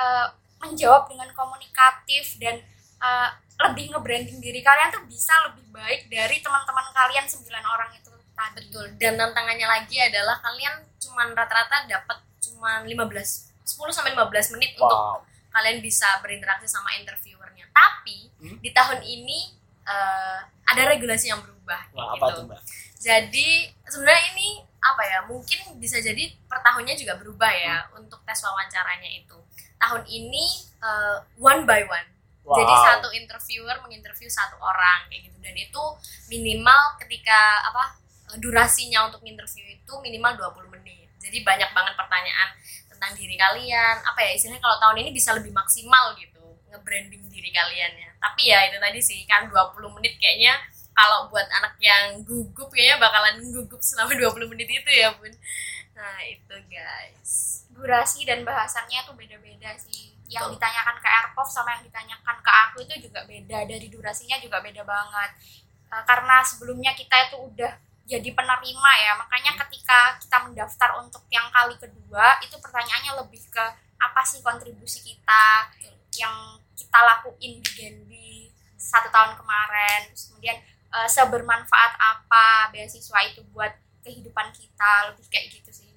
eh, 0.00 0.32
menjawab 0.64 1.12
dengan 1.12 1.28
komunikatif 1.36 2.40
dan 2.40 2.64
eh, 3.04 3.28
lebih 3.68 3.92
nge-branding 3.92 4.40
diri 4.40 4.64
kalian 4.64 4.96
tuh 4.96 5.04
bisa 5.04 5.36
lebih 5.52 5.68
baik 5.76 6.08
dari 6.08 6.40
teman-teman 6.40 6.88
kalian 6.96 7.28
9 7.28 7.52
orang 7.52 7.92
itu 7.92 8.08
tadi. 8.32 8.64
Betul. 8.64 8.96
Dan 8.96 9.20
tantangannya 9.20 9.68
lagi 9.68 10.00
adalah 10.00 10.40
kalian 10.40 10.88
cuman 10.96 11.36
rata-rata 11.36 11.84
dapat 11.84 12.25
cuman 12.56 12.88
15 12.88 13.52
10 13.68 13.92
sampai 13.92 14.16
15 14.16 14.56
menit 14.56 14.72
untuk 14.74 14.88
wow 14.88 15.20
kalian 15.52 15.80
bisa 15.80 16.04
berinteraksi 16.20 16.68
sama 16.68 16.92
interviewernya. 16.94 17.64
Tapi 17.70 18.28
Hmm? 18.36 18.60
di 18.60 18.68
tahun 18.70 19.00
ini 19.00 19.56
eh, 19.84 20.38
ada 20.66 20.82
regulasi 20.86 21.32
yang 21.32 21.40
berubah. 21.40 21.80
wah 21.90 22.12
apa 22.12 22.26
gitu. 22.28 22.36
tuh 22.36 22.44
mbak 22.44 22.60
Jadi 22.96 23.48
sebenarnya 23.86 24.24
ini 24.34 24.48
apa 24.78 25.02
ya? 25.02 25.18
Mungkin 25.24 25.78
bisa 25.78 25.96
jadi 25.98 26.28
per 26.44 26.60
tahunnya 26.60 26.92
juga 26.94 27.16
berubah 27.16 27.48
ya 27.48 27.76
Hmm. 27.82 28.04
untuk 28.04 28.20
tes 28.22 28.36
wawancaranya 28.38 29.08
itu. 29.10 29.38
Tahun 29.76 30.02
ini 30.04 30.44
eh, 30.76 31.16
one 31.38 31.64
by 31.64 31.88
one. 31.88 32.08
wow. 32.44 32.52
Jadi 32.54 32.74
satu 32.76 33.08
interviewer 33.10 33.76
menginterview 33.80 34.28
satu 34.28 34.60
orang 34.60 35.08
kayak 35.08 35.26
gitu 35.26 35.38
dan 35.40 35.56
itu 35.56 35.82
minimal 36.28 37.00
ketika 37.00 37.38
apa 37.64 37.96
durasinya 38.36 39.08
untuk 39.08 39.24
interview 39.24 39.64
itu 39.64 39.92
minimal 39.98 40.36
20 40.52 40.68
menit. 40.70 41.05
Jadi 41.26 41.42
banyak 41.42 41.70
banget 41.74 41.94
pertanyaan 41.98 42.48
tentang 42.86 43.12
diri 43.18 43.34
kalian. 43.34 43.96
Apa 44.06 44.18
ya 44.22 44.30
istilahnya 44.38 44.62
kalau 44.62 44.78
tahun 44.78 44.96
ini 45.02 45.10
bisa 45.10 45.34
lebih 45.34 45.50
maksimal 45.50 46.14
gitu 46.14 46.44
nge-branding 46.70 47.26
diri 47.28 47.50
kalian 47.50 47.92
ya. 47.98 48.10
Tapi 48.22 48.42
ya 48.46 48.58
itu 48.70 48.78
tadi 48.78 49.00
sih 49.02 49.18
kan 49.26 49.50
20 49.50 49.96
menit 49.98 50.16
kayaknya 50.22 50.54
kalau 50.96 51.28
buat 51.28 51.44
anak 51.52 51.76
yang 51.76 52.24
gugup 52.24 52.72
kayaknya 52.72 52.96
bakalan 52.96 53.36
gugup 53.52 53.80
selama 53.84 54.16
20 54.16 54.52
menit 54.54 54.68
itu 54.70 54.90
ya 54.90 55.12
bun. 55.12 55.34
Nah 55.96 56.16
itu 56.24 56.56
guys. 56.70 57.32
durasi 57.76 58.24
dan 58.24 58.40
bahasannya 58.40 59.04
tuh 59.04 59.12
beda-beda 59.12 59.76
sih. 59.76 60.16
Yang 60.32 60.48
Betul. 60.48 60.54
ditanyakan 60.56 60.96
ke 60.96 61.08
Airpov 61.12 61.48
sama 61.52 61.76
yang 61.76 61.84
ditanyakan 61.84 62.36
ke 62.40 62.50
aku 62.50 62.76
itu 62.88 62.94
juga 63.04 63.20
beda. 63.28 63.68
Dari 63.68 63.86
durasinya 63.92 64.40
juga 64.40 64.64
beda 64.64 64.80
banget. 64.80 65.30
Eh, 65.92 66.02
karena 66.08 66.40
sebelumnya 66.40 66.96
kita 66.96 67.28
itu 67.28 67.36
udah 67.36 67.72
jadi 68.06 68.30
penerima 68.38 68.92
ya, 69.02 69.12
makanya 69.18 69.58
ketika 69.66 70.14
kita 70.22 70.38
mendaftar 70.46 70.94
untuk 71.02 71.26
yang 71.26 71.50
kali 71.50 71.74
kedua 71.74 72.38
itu 72.38 72.54
pertanyaannya 72.62 73.18
lebih 73.18 73.42
ke 73.50 73.64
apa 73.98 74.22
sih 74.22 74.38
kontribusi 74.46 75.02
kita 75.02 75.66
yang 76.14 76.62
kita 76.78 76.98
lakuin 77.02 77.58
di 77.58 77.70
Genbi 77.74 78.54
satu 78.78 79.10
tahun 79.10 79.34
kemarin, 79.34 80.06
terus 80.14 80.30
kemudian 80.30 80.54
eh, 80.94 81.08
sebermanfaat 81.10 81.92
apa 81.98 82.70
beasiswa 82.70 83.18
itu 83.26 83.42
buat 83.50 83.74
kehidupan 84.06 84.54
kita. 84.54 85.10
Lebih 85.10 85.26
kayak 85.26 85.46
gitu 85.50 85.70
sih. 85.74 85.90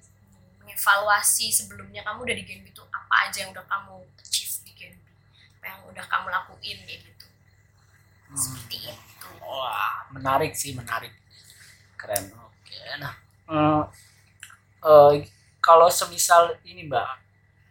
Mengevaluasi 0.58 1.54
sebelumnya 1.54 2.02
kamu 2.02 2.26
udah 2.26 2.36
di 2.36 2.44
Genbi 2.44 2.74
itu 2.74 2.82
apa 2.90 3.30
aja 3.30 3.46
yang 3.46 3.54
udah 3.54 3.62
kamu 3.70 4.02
achieve 4.18 4.66
di 4.66 4.72
Genbi 4.74 5.10
apa 5.60 5.64
yang 5.76 5.80
udah 5.92 6.04
kamu 6.08 6.26
lakuin 6.32 6.78
kayak 6.88 7.00
gitu? 7.04 7.26
Hmm. 8.30 8.38
seperti 8.38 8.76
itu. 8.88 9.28
Wah, 9.44 10.08
menarik 10.14 10.56
sih, 10.56 10.72
menarik. 10.72 11.19
Keren. 12.00 12.24
Oke. 12.32 12.76
Nah, 12.96 13.12
eh, 13.52 13.82
eh, 14.88 15.12
kalau 15.60 15.92
semisal 15.92 16.56
ini, 16.64 16.88
Mbak, 16.88 17.08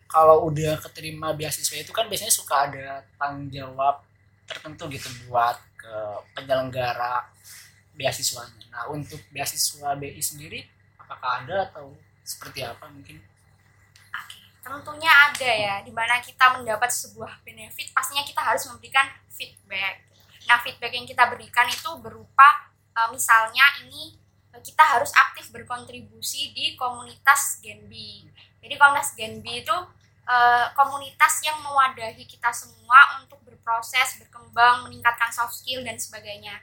kalau 0.09 0.45
udah 0.49 0.77
keterima 0.77 1.33
beasiswa 1.33 1.81
itu 1.81 1.89
kan 1.89 2.05
biasanya 2.05 2.33
suka 2.33 2.69
ada 2.69 3.01
tanggung 3.17 3.49
jawab 3.49 4.05
tertentu 4.45 4.89
gitu 4.89 5.09
buat 5.29 5.57
ke 5.77 5.93
penyelenggara 6.37 7.25
beasiswanya. 7.93 8.65
Nah, 8.73 8.89
untuk 8.89 9.21
beasiswa 9.29 9.93
BI 9.97 10.21
sendiri 10.21 10.65
apakah 10.97 11.45
ada 11.45 11.69
atau 11.69 11.93
seperti 12.25 12.65
apa 12.65 12.89
mungkin? 12.89 13.21
Oke, 14.13 14.41
tentunya 14.61 15.09
ada 15.09 15.49
ya, 15.49 15.75
di 15.81 15.93
mana 15.93 16.21
kita 16.21 16.57
mendapat 16.57 16.89
sebuah 16.89 17.41
benefit, 17.41 17.89
pastinya 17.93 18.21
kita 18.25 18.41
harus 18.41 18.65
memberikan 18.69 19.09
feedback. 19.29 20.05
Nah, 20.49 20.57
feedback 20.65 20.93
yang 20.93 21.05
kita 21.05 21.29
berikan 21.29 21.69
itu 21.69 21.89
berupa 22.01 22.69
eh, 22.99 23.07
misalnya 23.15 23.63
ini 23.87 24.19
eh, 24.51 24.61
kita 24.61 24.83
harus 24.83 25.11
aktif 25.15 25.49
berkontribusi 25.55 26.51
di 26.51 26.75
komunitas 26.75 27.63
Genbi. 27.63 28.27
Jadi 28.59 28.75
komunitas 28.75 29.15
Genbi 29.15 29.63
itu 29.63 29.77
eh, 30.27 30.65
komunitas 30.75 31.33
yang 31.47 31.63
mewadahi 31.63 32.23
kita 32.27 32.51
semua 32.51 33.23
untuk 33.23 33.39
berproses, 33.47 34.19
berkembang, 34.19 34.89
meningkatkan 34.89 35.31
soft 35.31 35.55
skill 35.63 35.81
dan 35.85 35.95
sebagainya. 35.95 36.59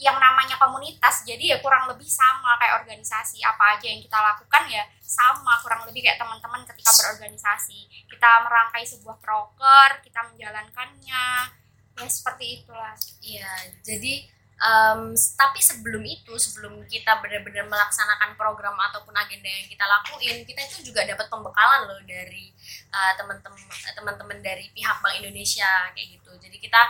Yang 0.00 0.16
namanya 0.16 0.56
komunitas, 0.56 1.28
jadi 1.28 1.44
ya 1.44 1.56
kurang 1.60 1.84
lebih 1.84 2.08
sama 2.08 2.56
kayak 2.56 2.80
organisasi. 2.80 3.44
Apa 3.44 3.76
aja 3.76 3.84
yang 3.84 4.00
kita 4.00 4.16
lakukan 4.16 4.64
ya 4.72 4.80
sama 5.04 5.60
kurang 5.60 5.84
lebih 5.84 6.00
kayak 6.00 6.16
teman-teman 6.16 6.64
ketika 6.64 6.88
berorganisasi. 6.88 8.08
Kita 8.08 8.48
merangkai 8.48 8.80
sebuah 8.88 9.20
proker, 9.20 10.00
kita 10.00 10.24
menjalankannya, 10.32 11.52
ya 12.00 12.08
seperti 12.08 12.64
itulah. 12.64 12.96
Iya, 13.20 13.52
jadi 13.84 14.39
em, 14.60 15.16
tapi 15.40 15.60
sebelum 15.64 16.04
itu, 16.04 16.36
sebelum 16.36 16.84
kita 16.84 17.16
benar-benar 17.24 17.64
melaksanakan 17.64 18.36
program 18.36 18.76
ataupun 18.76 19.16
agenda 19.16 19.48
yang 19.48 19.66
kita 19.66 19.84
lakuin, 19.88 20.44
kita 20.44 20.60
itu 20.68 20.92
juga 20.92 21.08
dapat 21.08 21.26
pembekalan 21.32 21.88
loh 21.88 22.00
dari 22.04 22.52
eh, 22.92 23.12
teman-teman 23.16 23.60
teman-teman 23.96 24.38
dari 24.44 24.68
pihak 24.76 25.00
Bank 25.00 25.16
Indonesia 25.16 25.88
kayak 25.96 26.20
gitu. 26.20 26.30
Jadi 26.36 26.56
kita 26.60 26.80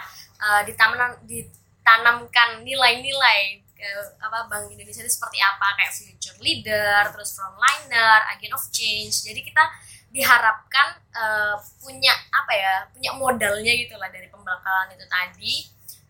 eh, 0.43 0.62
ditanam 0.67 1.15
ditanamkan 1.25 2.67
nilai-nilai 2.67 3.62
ke 3.81 3.91
apa 4.21 4.50
Bank 4.50 4.69
Indonesia 4.69 5.00
itu 5.00 5.12
seperti 5.15 5.39
apa 5.41 5.79
kayak 5.79 5.93
future 5.95 6.39
leader, 6.43 7.07
terus 7.15 7.33
frontliner, 7.39 8.21
agent 8.35 8.53
of 8.53 8.65
change. 8.75 9.25
Jadi 9.25 9.41
kita 9.47 9.65
diharapkan 10.11 10.99
eh, 11.15 11.57
punya 11.79 12.11
apa 12.35 12.50
ya 12.50 12.75
punya 12.91 13.15
modalnya 13.15 13.73
gitulah 13.79 14.11
dari 14.11 14.27
pembekalan 14.27 14.91
itu 14.91 15.07
tadi 15.07 15.55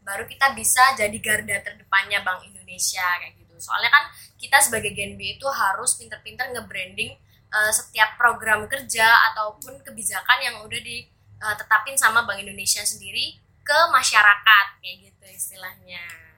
baru 0.00 0.24
kita 0.24 0.56
bisa 0.56 0.96
jadi 0.96 1.16
garda 1.20 1.60
terdepannya 1.60 2.20
Bank 2.24 2.46
Indonesia 2.46 3.04
kayak 3.20 3.36
gitu. 3.36 3.54
Soalnya 3.60 3.92
kan 3.92 4.04
kita 4.40 4.58
sebagai 4.60 4.96
Genbi 4.96 5.36
itu 5.36 5.46
harus 5.48 5.96
pinter-pinter 6.00 6.48
nge-branding 6.56 7.12
eh, 7.50 7.72
setiap 7.72 8.16
program 8.16 8.64
kerja 8.70 9.06
ataupun 9.32 9.84
kebijakan 9.84 10.38
yang 10.40 10.56
udah 10.64 10.80
ditetapin 10.80 11.96
sama 11.98 12.24
Bank 12.24 12.40
Indonesia 12.40 12.80
sendiri 12.84 13.36
ke 13.60 13.78
masyarakat 13.92 14.66
kayak 14.80 14.96
gitu 15.12 15.24
istilahnya 15.30 16.29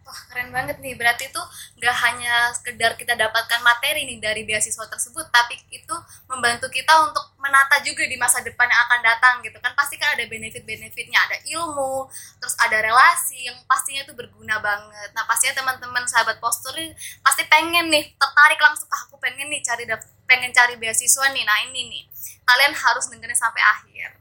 Wah 0.00 0.20
keren 0.32 0.50
banget 0.50 0.80
nih, 0.82 0.96
berarti 0.98 1.30
itu 1.30 1.42
nggak 1.78 1.96
hanya 2.02 2.50
sekedar 2.56 2.98
kita 2.98 3.14
dapatkan 3.14 3.60
materi 3.62 4.08
nih 4.08 4.18
dari 4.18 4.42
beasiswa 4.42 4.82
tersebut, 4.88 5.28
tapi 5.30 5.60
itu 5.70 5.94
membantu 6.26 6.66
kita 6.72 6.90
untuk 7.06 7.22
menata 7.38 7.78
juga 7.84 8.02
di 8.08 8.16
masa 8.18 8.42
depan 8.42 8.66
yang 8.66 8.80
akan 8.90 9.00
datang 9.06 9.34
gitu 9.44 9.60
kan. 9.62 9.70
Pasti 9.78 10.00
kan 10.00 10.16
ada 10.16 10.24
benefit-benefitnya, 10.26 11.20
ada 11.20 11.36
ilmu, 11.46 12.10
terus 12.42 12.56
ada 12.58 12.80
relasi 12.80 13.46
yang 13.46 13.60
pastinya 13.68 14.02
itu 14.02 14.16
berguna 14.16 14.58
banget. 14.58 15.14
Nah 15.14 15.22
pastinya 15.28 15.60
teman-teman 15.62 16.02
sahabat 16.08 16.42
postur 16.42 16.74
pasti 17.22 17.44
pengen 17.46 17.92
nih, 17.92 18.10
tertarik 18.16 18.58
langsung, 18.58 18.88
ah 18.90 19.04
aku 19.06 19.20
pengen 19.20 19.46
nih 19.52 19.62
cari 19.62 19.84
pengen 20.26 20.50
cari 20.50 20.74
beasiswa 20.80 21.28
nih, 21.30 21.44
nah 21.46 21.60
ini 21.70 21.86
nih. 21.86 22.02
Kalian 22.42 22.74
harus 22.74 23.06
dengerin 23.06 23.38
sampai 23.38 23.62
akhir. 23.62 24.18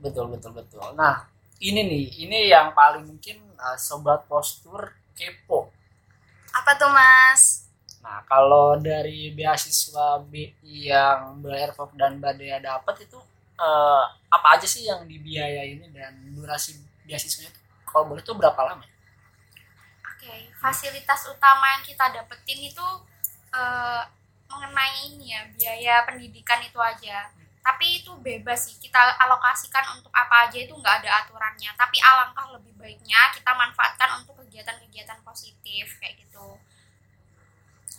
Betul, 0.00 0.32
betul, 0.32 0.56
betul. 0.56 0.84
Nah, 0.96 1.28
ini 1.60 1.80
nih, 1.80 2.04
ini 2.24 2.38
yang 2.48 2.72
paling 2.72 3.04
mungkin 3.04 3.53
uh, 3.58 3.78
sobat 3.78 4.26
postur 4.26 4.94
kepo. 5.14 5.70
Apa 6.54 6.78
tuh 6.78 6.90
mas? 6.90 7.64
Nah, 8.04 8.20
kalau 8.28 8.76
dari 8.76 9.32
beasiswa 9.32 10.20
BI 10.28 10.92
yang 10.92 11.40
Erfok 11.40 11.96
dan 11.96 12.20
Mbak 12.20 12.34
Dea 12.36 12.60
dapat 12.60 13.08
itu 13.08 13.16
eh, 13.56 14.04
apa 14.28 14.46
aja 14.60 14.68
sih 14.68 14.84
yang 14.84 15.08
dibiayain 15.08 15.80
dan 15.88 16.12
durasi 16.36 16.76
beasiswanya 17.08 17.48
itu 17.48 17.60
kalau 17.88 18.12
boleh 18.12 18.20
tuh 18.20 18.36
berapa 18.36 18.60
lama? 18.60 18.84
Oke, 20.04 20.52
fasilitas 20.60 21.32
utama 21.32 21.80
yang 21.80 21.82
kita 21.88 22.12
dapetin 22.12 22.60
itu 22.68 22.86
eh, 23.56 24.02
mengenai 24.52 25.08
ini 25.08 25.32
ya 25.32 25.40
biaya 25.56 25.94
pendidikan 26.04 26.60
itu 26.60 26.76
aja. 26.76 27.32
Tapi 27.64 28.04
itu 28.04 28.12
bebas 28.20 28.68
sih 28.68 28.76
kita 28.76 29.16
alokasikan 29.24 29.96
untuk 29.96 30.12
apa 30.12 30.46
aja 30.46 30.60
itu 30.60 30.76
nggak 30.76 31.00
ada 31.00 31.24
aturannya. 31.24 31.72
Tapi 31.72 31.96
alangkah 32.04 32.52
lebih 32.52 32.76
baiknya 32.76 33.32
kita 33.32 33.50
manfaatkan 33.56 34.20
untuk 34.20 34.36
kegiatan-kegiatan 34.44 35.24
positif 35.24 35.96
kayak 35.96 36.20
gitu. 36.20 36.60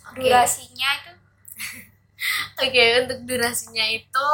Oke. 0.06 0.22
Durasinya 0.22 0.88
itu 1.02 1.12
Oke, 2.62 2.84
untuk 3.04 3.18
durasinya 3.28 3.84
itu 3.92 4.28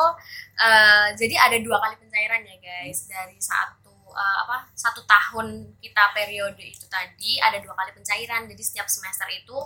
eh, 0.59 1.09
jadi 1.19 1.35
ada 1.51 1.57
dua 1.59 1.81
kali 1.83 1.97
pencairan 1.99 2.43
ya 2.47 2.57
guys 2.63 3.11
dari 3.11 3.39
satu 3.43 3.91
eh, 4.13 4.39
apa 4.47 4.71
satu 4.77 5.03
tahun 5.03 5.75
kita 5.83 6.15
periode 6.15 6.63
itu 6.63 6.87
tadi 6.87 7.43
ada 7.43 7.59
dua 7.59 7.75
kali 7.75 7.91
pencairan 7.97 8.47
jadi 8.47 8.63
setiap 8.63 8.87
semester 8.87 9.27
itu 9.33 9.59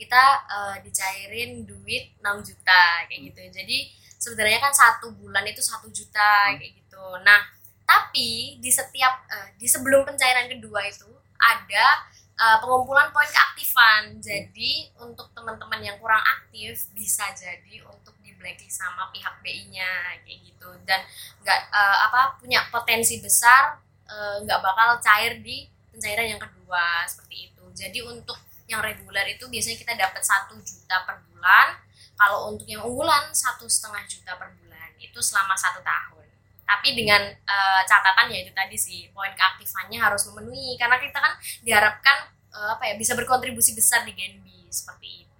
kita 0.00 0.22
eh, 0.50 0.76
dicairin 0.82 1.62
duit 1.68 2.16
6 2.18 2.48
juta 2.48 3.06
kayak 3.06 3.20
gitu 3.30 3.42
jadi 3.62 3.78
sebenarnya 4.20 4.60
kan 4.60 4.70
satu 4.70 5.16
bulan 5.16 5.42
itu 5.48 5.64
satu 5.64 5.88
juta 5.88 6.54
kayak 6.54 6.76
gitu 6.76 7.04
nah 7.24 7.40
tapi 7.88 8.60
di 8.62 8.70
setiap 8.70 9.26
eh, 9.32 9.56
di 9.58 9.66
sebelum 9.66 10.06
pencairan 10.06 10.46
kedua 10.46 10.86
itu 10.86 11.10
ada 11.40 12.06
uh, 12.40 12.56
pengumpulan 12.60 13.12
poin 13.12 13.28
keaktifan. 13.28 14.18
Jadi 14.18 14.88
untuk 15.00 15.28
teman-teman 15.36 15.80
yang 15.84 15.96
kurang 16.00 16.20
aktif 16.24 16.88
bisa 16.96 17.28
jadi 17.36 17.84
untuk 17.84 18.16
di 18.24 18.32
blacklist 18.36 18.80
sama 18.80 19.12
pihak 19.12 19.40
BI-nya 19.44 20.20
kayak 20.24 20.38
gitu 20.44 20.68
dan 20.88 21.04
nggak 21.44 21.60
uh, 21.72 21.98
apa 22.08 22.40
punya 22.40 22.64
potensi 22.72 23.20
besar 23.20 23.76
uh, 24.08 24.36
nggak 24.44 24.60
bakal 24.60 25.00
cair 25.00 25.40
di 25.40 25.68
pencairan 25.92 26.36
yang 26.36 26.40
kedua 26.40 27.04
seperti 27.04 27.52
itu. 27.52 27.64
Jadi 27.76 27.98
untuk 28.04 28.36
yang 28.70 28.80
reguler 28.80 29.26
itu 29.34 29.50
biasanya 29.50 29.78
kita 29.82 29.94
dapat 29.98 30.22
satu 30.22 30.56
juta 30.62 30.96
per 31.04 31.20
bulan. 31.28 31.76
Kalau 32.20 32.52
untuk 32.52 32.68
yang 32.68 32.84
unggulan 32.84 33.32
satu 33.32 33.64
setengah 33.64 34.04
juta 34.04 34.36
per 34.36 34.52
bulan. 34.60 34.92
Itu 35.00 35.24
selama 35.24 35.56
satu 35.56 35.80
tahun. 35.80 36.28
Tapi 36.68 36.92
dengan 36.92 37.32
uh, 37.32 37.82
catatan 37.88 38.28
ya 38.28 38.44
itu 38.44 38.52
tadi 38.52 38.76
sih 38.76 39.08
poin 39.16 39.32
keaktifannya 39.32 39.96
harus 39.96 40.28
memenuhi. 40.28 40.76
Karena 40.76 41.00
kita 41.00 41.16
kan 41.16 41.32
diharapkan 41.64 42.28
uh, 42.52 42.76
apa 42.76 42.92
ya 42.92 42.94
bisa 43.00 43.16
berkontribusi 43.16 43.72
besar 43.72 44.04
di 44.04 44.12
Genbi 44.12 44.68
seperti 44.68 45.24
itu. 45.24 45.30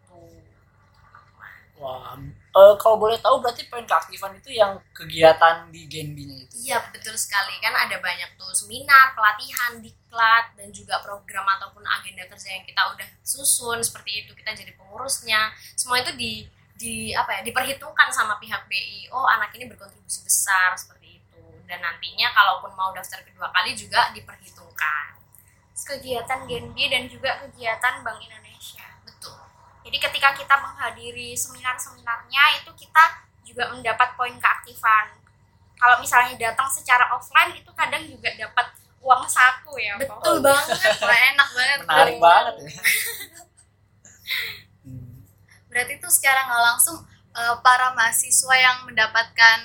Wah, 1.81 2.13
eh, 2.13 2.75
kalau 2.77 3.01
boleh 3.01 3.17
tahu 3.25 3.41
berarti 3.41 3.65
poin 3.73 3.89
keaktifan 3.89 4.37
itu 4.37 4.53
yang 4.53 4.77
kegiatan 4.93 5.73
di 5.73 5.89
Genbi-nya 5.89 6.45
itu. 6.45 6.53
Iya 6.69 6.77
betul 6.93 7.17
sekali. 7.17 7.57
Kan 7.57 7.73
ada 7.73 7.97
banyak 7.97 8.37
tuh 8.37 8.53
seminar, 8.53 9.17
pelatihan, 9.17 9.81
diklat 9.81 10.53
dan 10.61 10.69
juga 10.77 11.01
program 11.01 11.49
ataupun 11.57 11.81
agenda 11.89 12.29
kerja 12.29 12.53
yang 12.53 12.69
kita 12.69 12.85
udah 12.85 13.09
susun 13.25 13.81
seperti 13.81 14.29
itu. 14.29 14.37
Kita 14.37 14.53
jadi 14.53 14.77
pengurusnya. 14.77 15.57
Semua 15.73 16.05
itu 16.05 16.13
di 16.21 16.45
di 16.81 17.13
apa 17.13 17.37
ya 17.37 17.41
diperhitungkan 17.45 18.09
sama 18.09 18.41
pihak 18.41 18.65
BI 18.65 19.13
oh 19.13 19.29
anak 19.29 19.53
ini 19.53 19.69
berkontribusi 19.69 20.25
besar 20.25 20.73
seperti 20.73 21.21
itu 21.21 21.45
dan 21.69 21.85
nantinya 21.85 22.33
kalaupun 22.33 22.73
mau 22.73 22.89
daftar 22.97 23.21
kedua 23.21 23.53
kali 23.53 23.77
juga 23.77 24.09
diperhitungkan 24.17 25.21
kegiatan 25.91 26.47
Genbi 26.47 26.87
dan 26.87 27.11
juga 27.11 27.41
kegiatan 27.43 28.05
Bank 28.07 28.23
Indonesia. 28.23 28.87
betul 29.03 29.35
Jadi 29.83 29.97
ketika 29.99 30.31
kita 30.39 30.55
menghadiri 30.61 31.35
seminar-seminarnya 31.35 32.63
itu 32.63 32.71
kita 32.79 33.27
juga 33.43 33.75
mendapat 33.75 34.15
poin 34.15 34.37
keaktifan. 34.39 35.19
Kalau 35.81 35.97
misalnya 35.99 36.37
datang 36.37 36.69
secara 36.71 37.09
offline 37.17 37.57
itu 37.57 37.73
kadang 37.73 38.05
juga 38.07 38.29
dapat 38.37 38.71
uang 39.01 39.25
saku 39.27 39.81
ya. 39.81 39.97
Betul 39.97 40.45
banget 40.45 40.77
Wah 41.01 41.21
enak 41.35 41.49
banget. 41.57 41.79
Menarik 41.89 42.17
banget 42.21 42.55
ya. 42.61 42.71
Berarti 45.71 45.97
itu 45.97 46.09
secara 46.11 46.45
nggak 46.45 46.63
langsung 46.75 46.97
eh, 47.33 47.57
para 47.63 47.95
mahasiswa 47.95 48.55
yang 48.59 48.77
mendapatkan 48.85 49.59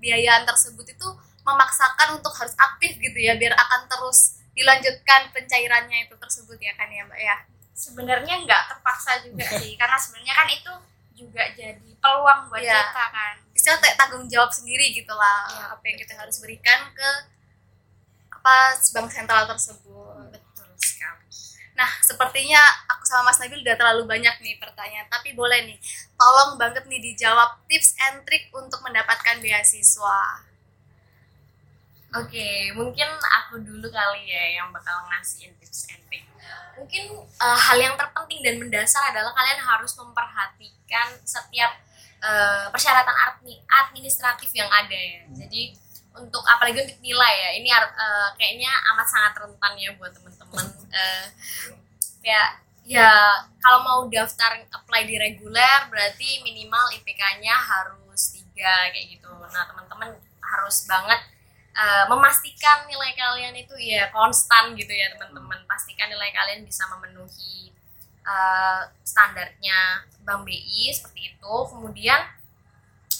biayaan 0.00 0.48
tersebut 0.48 0.86
itu 0.88 1.08
memaksakan 1.44 2.16
untuk 2.16 2.32
harus 2.32 2.54
aktif 2.56 2.96
gitu 2.96 3.18
ya 3.18 3.36
biar 3.36 3.52
akan 3.52 3.84
terus 3.84 4.40
dilanjutkan 4.56 5.28
pencairannya 5.32 6.08
itu 6.08 6.14
tersebut 6.16 6.56
ya 6.56 6.72
kan 6.76 6.88
ya 6.88 7.04
mbak 7.04 7.20
ya 7.20 7.36
sebenarnya 7.72 8.44
nggak 8.44 8.62
terpaksa 8.70 9.20
juga 9.24 9.44
sih 9.60 9.76
karena 9.76 9.96
sebenarnya 9.96 10.34
kan 10.36 10.48
itu 10.48 10.72
juga 11.16 11.44
jadi 11.52 11.90
peluang 12.00 12.48
buat 12.48 12.60
Iya. 12.64 12.80
kita 12.80 13.04
kan 13.12 13.34
istilah 13.52 13.78
tanggung 13.96 14.24
jawab 14.24 14.48
sendiri 14.48 14.88
gitu 14.92 15.12
lah 15.12 15.44
Iya. 15.48 15.64
apa 15.76 15.84
yang 15.84 15.98
kita 16.00 16.12
harus 16.16 16.36
berikan 16.40 16.88
ke 16.96 17.10
apa 18.32 18.56
bank 18.96 19.08
sentral 19.12 19.44
tersebut 19.44 20.29
nah 21.80 21.88
sepertinya 22.04 22.60
aku 22.92 23.08
sama 23.08 23.32
Mas 23.32 23.40
Nabil 23.40 23.64
udah 23.64 23.72
terlalu 23.72 24.04
banyak 24.04 24.36
nih 24.44 24.60
pertanyaan 24.60 25.08
tapi 25.08 25.32
boleh 25.32 25.64
nih 25.64 25.80
tolong 26.20 26.60
banget 26.60 26.84
nih 26.84 27.00
dijawab 27.00 27.56
tips 27.64 27.96
and 28.04 28.20
trick 28.28 28.52
untuk 28.52 28.84
mendapatkan 28.84 29.40
beasiswa 29.40 30.44
Oke, 32.10 32.74
mungkin 32.74 33.06
aku 33.06 33.62
dulu 33.62 33.86
kali 33.86 34.26
ya 34.26 34.58
yang 34.58 34.74
bakal 34.74 34.98
ngasihin 35.06 35.54
tips 35.62 35.94
and 35.94 36.02
trick. 36.10 36.26
Mungkin 36.74 37.22
eh, 37.22 37.58
hal 37.70 37.78
yang 37.78 37.94
terpenting 37.94 38.42
dan 38.42 38.58
mendasar 38.58 39.14
adalah 39.14 39.30
kalian 39.30 39.62
harus 39.62 39.94
memperhatikan 39.94 41.06
setiap 41.22 41.70
eh, 42.18 42.66
persyaratan 42.74 43.14
admi- 43.14 43.62
administratif 43.86 44.50
yang 44.50 44.66
ada 44.66 44.90
ya. 44.90 45.22
Jadi 45.38 45.70
untuk 46.18 46.42
apalagi 46.50 46.82
untuk 46.82 46.98
nilai 46.98 47.34
ya, 47.46 47.50
ini 47.62 47.70
eh, 47.70 48.28
kayaknya 48.34 48.74
amat 48.90 49.06
sangat 49.06 49.46
rentan 49.46 49.78
ya 49.78 49.94
buat 49.94 50.10
temen-temen. 50.50 50.90
Eh, 50.90 51.26
kayak 52.20 52.50
ya 52.84 53.10
kalau 53.62 53.80
mau 53.86 54.00
daftar 54.10 54.66
apply 54.74 55.06
di 55.06 55.14
reguler 55.14 55.86
berarti 55.86 56.42
minimal 56.42 56.90
IPK-nya 56.98 57.54
harus 57.54 58.34
tiga 58.34 58.90
kayak 58.90 59.06
gitu. 59.14 59.30
Nah 59.30 59.64
teman-teman 59.70 60.18
harus 60.42 60.76
banget 60.90 61.20
uh, 61.76 62.04
memastikan 62.10 62.84
nilai 62.90 63.14
kalian 63.14 63.54
itu 63.54 63.74
ya 63.78 64.10
konstan 64.10 64.74
gitu 64.74 64.90
ya 64.90 65.14
teman-teman. 65.14 65.62
Pastikan 65.70 66.10
nilai 66.10 66.34
kalian 66.34 66.66
bisa 66.66 66.84
memenuhi 66.90 67.70
uh, 68.26 68.90
standarnya 69.06 70.04
Bank 70.26 70.44
BI 70.44 70.90
seperti 70.90 71.36
itu. 71.36 71.54
Kemudian 71.70 72.20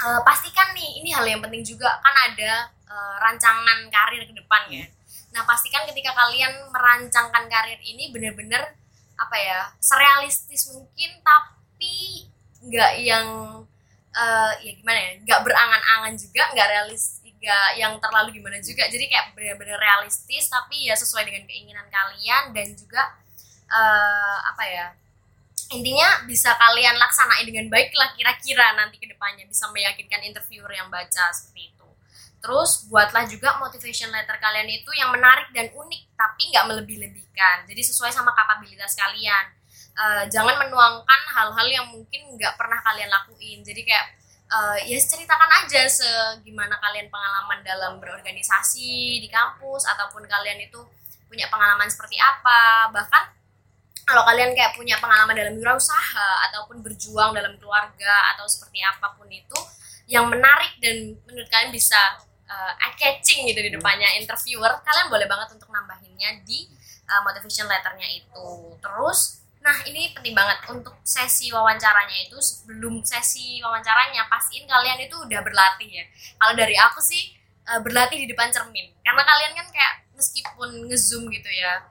uh, 0.02 0.20
pastikan 0.26 0.74
nih 0.74 1.00
ini 1.04 1.10
hal 1.14 1.24
yang 1.24 1.40
penting 1.40 1.62
juga 1.62 1.88
kan 2.02 2.14
ada 2.32 2.74
uh, 2.90 3.14
rancangan 3.22 3.86
karir 3.88 4.26
ke 4.26 4.34
depan 4.34 4.62
ya. 4.68 4.84
Nah 5.30 5.42
pastikan 5.46 5.86
ketika 5.86 6.10
kalian 6.14 6.70
merancangkan 6.74 7.46
karir 7.46 7.80
ini 7.82 8.10
benar-benar 8.10 8.74
apa 9.20 9.36
ya 9.36 9.60
serealistis 9.78 10.72
mungkin 10.72 11.20
tapi 11.20 12.26
nggak 12.60 12.92
yang 13.04 13.26
eh, 14.10 14.52
ya 14.64 14.72
gimana 14.74 14.98
ya 14.98 15.12
nggak 15.22 15.40
berangan-angan 15.46 16.14
juga 16.18 16.42
nggak 16.52 16.68
realis 16.68 17.20
nggak 17.40 17.68
yang 17.80 17.96
terlalu 17.96 18.36
gimana 18.36 18.60
juga. 18.60 18.84
Jadi 18.84 19.08
kayak 19.08 19.32
benar-benar 19.32 19.80
realistis 19.80 20.52
tapi 20.52 20.92
ya 20.92 20.94
sesuai 20.98 21.24
dengan 21.24 21.48
keinginan 21.48 21.88
kalian 21.88 22.52
dan 22.52 22.68
juga 22.76 23.16
eh, 23.70 24.38
apa 24.44 24.64
ya 24.68 24.86
intinya 25.70 26.26
bisa 26.26 26.50
kalian 26.58 26.98
laksanain 26.98 27.46
dengan 27.46 27.70
baik 27.70 27.94
lah 27.94 28.10
kira-kira 28.18 28.74
nanti 28.74 28.98
ke 28.98 29.06
depannya 29.06 29.46
bisa 29.46 29.70
meyakinkan 29.70 30.26
interviewer 30.26 30.70
yang 30.74 30.90
baca 30.90 31.30
seperti 31.30 31.70
itu 31.70 31.79
terus 32.40 32.88
buatlah 32.88 33.28
juga 33.28 33.60
motivation 33.60 34.08
letter 34.08 34.36
kalian 34.40 34.68
itu 34.68 34.90
yang 34.96 35.12
menarik 35.12 35.52
dan 35.52 35.68
unik 35.68 36.02
tapi 36.16 36.42
nggak 36.52 36.66
melebih-lebihkan. 36.72 37.68
Jadi 37.68 37.82
sesuai 37.84 38.10
sama 38.10 38.32
kapabilitas 38.32 38.96
kalian. 38.96 39.44
Eh, 40.00 40.24
jangan 40.32 40.56
menuangkan 40.56 41.20
hal-hal 41.36 41.68
yang 41.68 41.86
mungkin 41.92 42.32
nggak 42.36 42.56
pernah 42.56 42.80
kalian 42.80 43.12
lakuin. 43.12 43.60
Jadi 43.60 43.84
kayak 43.84 44.06
eh, 44.48 44.78
ya 44.88 44.96
ceritakan 44.96 45.50
aja 45.64 45.84
segimana 45.84 46.80
kalian 46.80 47.12
pengalaman 47.12 47.60
dalam 47.60 47.92
berorganisasi 48.00 49.20
di 49.20 49.28
kampus 49.28 49.84
ataupun 49.84 50.24
kalian 50.24 50.64
itu 50.64 50.80
punya 51.28 51.46
pengalaman 51.52 51.86
seperti 51.92 52.16
apa. 52.16 52.88
Bahkan 52.88 53.22
kalau 54.08 54.26
kalian 54.26 54.56
kayak 54.56 54.74
punya 54.74 54.98
pengalaman 54.98 55.36
dalam 55.36 55.54
wirausaha 55.60 56.50
ataupun 56.50 56.82
berjuang 56.82 57.30
dalam 57.30 57.54
keluarga 57.60 58.34
atau 58.34 58.48
seperti 58.48 58.82
apa 58.82 59.14
pun 59.14 59.30
itu 59.30 59.54
yang 60.10 60.26
menarik 60.26 60.74
dan 60.82 61.14
menurut 61.30 61.46
kalian 61.46 61.70
bisa 61.70 61.94
uh, 62.50 62.72
eye 62.82 62.94
catching 62.98 63.46
gitu 63.46 63.60
di 63.62 63.70
depannya 63.70 64.18
interviewer 64.18 64.82
kalian 64.82 65.06
boleh 65.06 65.26
banget 65.30 65.54
untuk 65.54 65.70
nambahinnya 65.70 66.42
di 66.42 66.66
uh, 67.06 67.22
motivation 67.22 67.70
letternya 67.70 68.08
itu. 68.10 68.74
Terus 68.82 69.38
nah 69.60 69.76
ini 69.84 70.08
penting 70.16 70.32
banget 70.32 70.64
untuk 70.72 70.96
sesi 71.04 71.52
wawancaranya 71.52 72.16
itu 72.24 72.40
sebelum 72.40 73.04
sesi 73.04 73.60
wawancaranya 73.60 74.24
pastiin 74.32 74.64
kalian 74.64 74.98
itu 75.06 75.14
udah 75.14 75.40
berlatih 75.46 75.90
ya. 76.02 76.04
Kalau 76.36 76.54
dari 76.58 76.74
aku 76.74 76.98
sih 76.98 77.38
uh, 77.70 77.78
berlatih 77.80 78.24
di 78.24 78.26
depan 78.28 78.50
cermin. 78.50 78.90
Karena 79.06 79.22
kalian 79.22 79.52
kan 79.54 79.66
kayak 79.70 79.94
meskipun 80.18 80.90
ngezoom 80.90 81.32
gitu 81.32 81.48
ya 81.48 81.86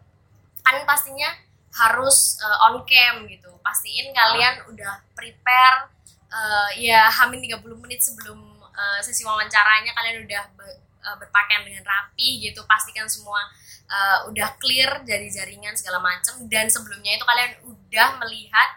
kan 0.60 0.86
pastinya 0.86 1.30
harus 1.74 2.38
uh, 2.42 2.68
on 2.70 2.84
cam 2.84 3.26
gitu. 3.30 3.50
Pastiin 3.62 4.12
kalian 4.12 4.66
udah 4.70 5.06
prepare 5.14 5.94
uh, 6.34 6.70
ya 6.74 7.06
hamin 7.10 7.46
30 7.46 7.62
menit 7.86 8.02
sebelum 8.02 8.49
uh, 8.80 9.00
sesi 9.04 9.28
wawancaranya 9.28 9.92
kalian 9.92 10.24
udah 10.24 10.44
be- 10.56 10.80
uh, 11.04 11.16
berpakaian 11.20 11.68
dengan 11.68 11.84
rapi 11.84 12.40
gitu 12.40 12.64
pastikan 12.64 13.12
semua 13.12 13.44
uh, 13.92 14.32
udah 14.32 14.56
clear 14.56 15.04
dari 15.04 15.28
jaringan 15.28 15.76
segala 15.76 16.00
macam 16.00 16.48
dan 16.48 16.72
sebelumnya 16.72 17.20
itu 17.20 17.26
kalian 17.28 17.52
udah 17.68 18.10
melihat 18.24 18.70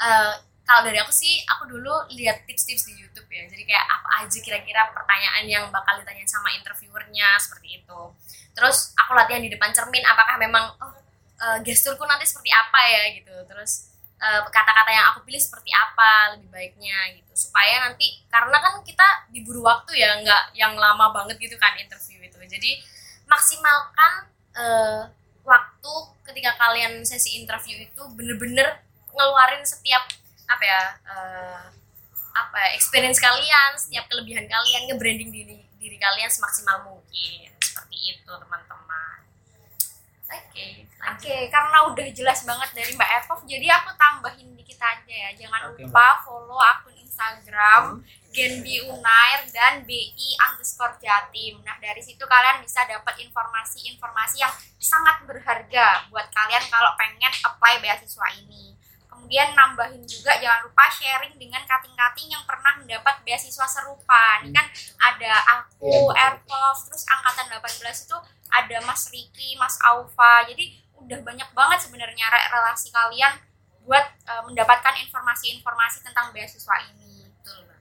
uh, 0.00 0.34
kalau 0.70 0.86
dari 0.86 1.02
aku 1.02 1.10
sih 1.10 1.42
aku 1.50 1.66
dulu 1.66 1.90
lihat 2.14 2.46
tips-tips 2.46 2.86
di 2.86 2.94
YouTube 3.02 3.26
ya. 3.26 3.42
Jadi 3.50 3.66
kayak 3.66 3.86
apa 3.90 4.22
aja 4.22 4.38
kira-kira 4.38 4.86
pertanyaan 4.94 5.42
yang 5.50 5.64
bakal 5.74 5.98
ditanya 5.98 6.22
sama 6.30 6.54
interviewernya 6.54 7.26
seperti 7.42 7.82
itu. 7.82 8.00
Terus 8.54 8.94
aku 8.94 9.18
latihan 9.18 9.42
di 9.42 9.50
depan 9.50 9.74
cermin 9.74 10.06
apakah 10.06 10.38
memang 10.38 10.70
oh 10.78 10.94
uh, 11.42 11.58
gesturku 11.66 12.06
nanti 12.06 12.22
seperti 12.22 12.54
apa 12.54 12.80
ya 12.86 13.02
gitu. 13.18 13.34
Terus 13.50 13.90
uh, 14.20 14.40
kata-kata 14.46 14.90
yang 14.92 15.06
aku 15.10 15.24
pilih 15.24 15.40
seperti 15.40 15.72
apa 15.72 16.36
lebih 16.36 16.48
baiknya 16.52 17.16
gitu. 17.16 17.32
Supaya 17.48 17.88
nanti 17.88 18.20
karena 18.28 18.56
kan 18.60 18.84
kita 18.84 19.32
diburu 19.32 19.64
waktu 19.64 19.96
ya 19.96 20.20
nggak 20.20 20.54
yang 20.54 20.76
lama 20.76 21.10
banget 21.10 21.40
gitu 21.40 21.56
kan 21.56 21.74
interview 21.80 22.20
itu. 22.20 22.36
Jadi 22.36 22.70
maksimalkan 23.24 24.12
uh, 24.54 25.02
waktu 25.42 25.92
ketika 26.30 26.54
kalian 26.60 27.02
sesi 27.02 27.40
interview 27.40 27.80
itu 27.80 28.02
bener-bener 28.14 28.84
ngeluarin 29.10 29.64
setiap 29.66 30.06
apa 30.46 30.62
ya 30.62 30.82
uh, 31.06 31.62
apa 32.30 32.56
ya, 32.56 32.68
experience 32.78 33.18
kalian 33.18 33.74
setiap 33.74 34.06
kelebihan 34.06 34.46
kalian 34.46 34.86
nge-branding 34.86 35.30
diri 35.34 35.56
diri 35.80 35.96
kalian 35.96 36.30
semaksimal 36.30 36.84
mungkin. 36.86 37.50
Seperti 37.58 37.96
itu 38.14 38.30
teman-teman. 38.30 39.18
Oke. 40.30 40.62
lanjut 40.62 40.89
Oke, 41.00 41.48
karena 41.48 41.78
udah 41.88 42.08
jelas 42.12 42.44
banget 42.44 42.70
dari 42.76 42.92
Mbak 42.92 43.10
Evov, 43.24 43.40
jadi 43.48 43.66
aku 43.72 43.90
tambahin 43.96 44.52
dikit 44.52 44.76
aja 44.84 45.08
ya. 45.08 45.30
Jangan 45.32 45.72
Oke, 45.72 45.88
lupa 45.88 46.20
follow 46.24 46.60
akun 46.60 46.92
Instagram 47.20 48.04
Genbi 48.30 48.80
Unair 48.86 49.44
dan 49.50 49.82
BI 49.84 50.28
underscore 50.38 50.96
Jatim. 51.00 51.60
Nah, 51.66 51.76
dari 51.82 52.00
situ 52.00 52.22
kalian 52.24 52.62
bisa 52.64 52.84
dapat 52.86 53.16
informasi-informasi 53.20 54.36
yang 54.40 54.54
sangat 54.80 55.24
berharga 55.28 56.08
buat 56.08 56.28
kalian 56.32 56.64
kalau 56.68 56.92
pengen 56.96 57.32
apply 57.44 57.80
beasiswa 57.80 58.26
ini. 58.40 58.76
Kemudian 59.08 59.52
nambahin 59.52 60.00
juga 60.08 60.38
jangan 60.40 60.64
lupa 60.64 60.88
sharing 60.88 61.36
dengan 61.36 61.60
kating-kating 61.68 62.32
yang 62.32 62.44
pernah 62.48 62.72
mendapat 62.80 63.20
beasiswa 63.20 63.66
serupa. 63.68 64.40
Ini 64.40 64.54
kan 64.54 64.66
ada 64.96 65.32
aku, 65.60 66.08
Airpov, 66.16 66.76
terus 66.88 67.04
angkatan 67.04 67.52
18 67.52 68.08
itu 68.08 68.16
ada 68.50 68.76
Mas 68.82 69.06
Riki, 69.12 69.60
Mas 69.60 69.76
Aufa. 69.84 70.48
Jadi 70.48 70.72
udah 71.00 71.18
banyak 71.20 71.48
banget 71.50 71.78
sebenarnya 71.80 72.26
re- 72.26 72.48
relasi 72.50 72.88
kalian 72.90 73.32
buat 73.82 74.04
eh, 74.22 74.42
mendapatkan 74.44 74.94
informasi-informasi 75.00 75.98
tentang 76.02 76.30
beasiswa 76.30 76.76
ini. 76.86 77.26
betul 77.26 77.64
banget 77.64 77.78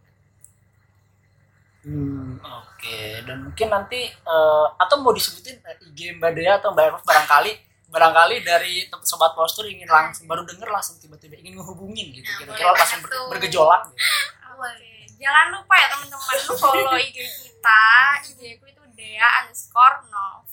Hmm, 1.79 2.35
oke. 2.39 2.97
Dan 3.23 3.37
mungkin 3.45 3.67
nanti 3.69 3.99
eh, 4.05 4.67
atau 4.75 4.95
mau 4.97 5.11
disebutin 5.11 5.59
eh, 5.59 5.85
IG 5.85 6.15
Mbak 6.15 6.31
Dea 6.33 6.53
atau 6.57 6.71
Mbak 6.71 6.85
Eva 6.85 6.99
barangkali 7.01 7.51
barangkali 7.89 8.35
dari 8.43 8.73
sobat 9.01 9.33
postur 9.33 9.65
ingin 9.65 9.87
langsung 9.87 10.25
baru 10.25 10.45
denger 10.45 10.69
langsung 10.69 10.95
tiba-tiba 10.97 11.33
ingin 11.35 11.57
ngehubungin 11.57 12.13
gitu 12.13 12.27
Nah, 12.27 12.37
kira-kira 12.37 12.69
langsung 12.69 12.99
banget 12.99 13.09
ber- 13.09 13.29
bergejolak 13.31 13.81
gitu. 13.85 13.97
Oke, 14.51 14.91
jangan 15.17 15.45
lupa 15.49 15.73
ya 15.73 15.87
teman-teman 15.89 16.37
follow 16.53 16.95
IG 16.95 17.17
kita. 17.17 17.83
IG 18.27 18.41
ku 18.57 18.65
itu 18.65 18.83
Dea 18.91 19.27
underscore 19.39 20.03
Nov. 20.05 20.48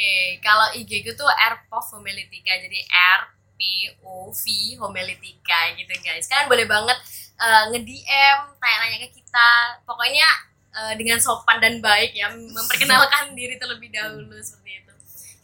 Oke, 0.00 0.40
kalau 0.40 0.64
IG 0.72 1.04
gue 1.04 1.12
tuh 1.12 1.28
Airpov 1.28 1.84
Homilitica, 1.92 2.56
jadi 2.56 2.80
R 2.88 3.36
P 3.52 3.60
O 4.00 4.32
V 4.32 4.44
Homilitica 4.80 5.76
gitu 5.76 5.92
guys. 6.00 6.24
Kalian 6.24 6.48
boleh 6.48 6.64
banget 6.64 6.96
eh, 7.36 7.64
nge-DM, 7.68 8.38
tanya-tanya 8.56 8.96
ke 8.96 9.12
kita. 9.12 9.76
Pokoknya 9.84 10.24
eh, 10.72 10.96
dengan 10.96 11.20
sopan 11.20 11.60
dan 11.60 11.84
baik 11.84 12.16
ya, 12.16 12.32
memperkenalkan 12.32 13.28
diri 13.38 13.60
terlebih 13.60 13.92
dahulu 13.92 14.40
seperti 14.40 14.80
itu. 14.80 14.92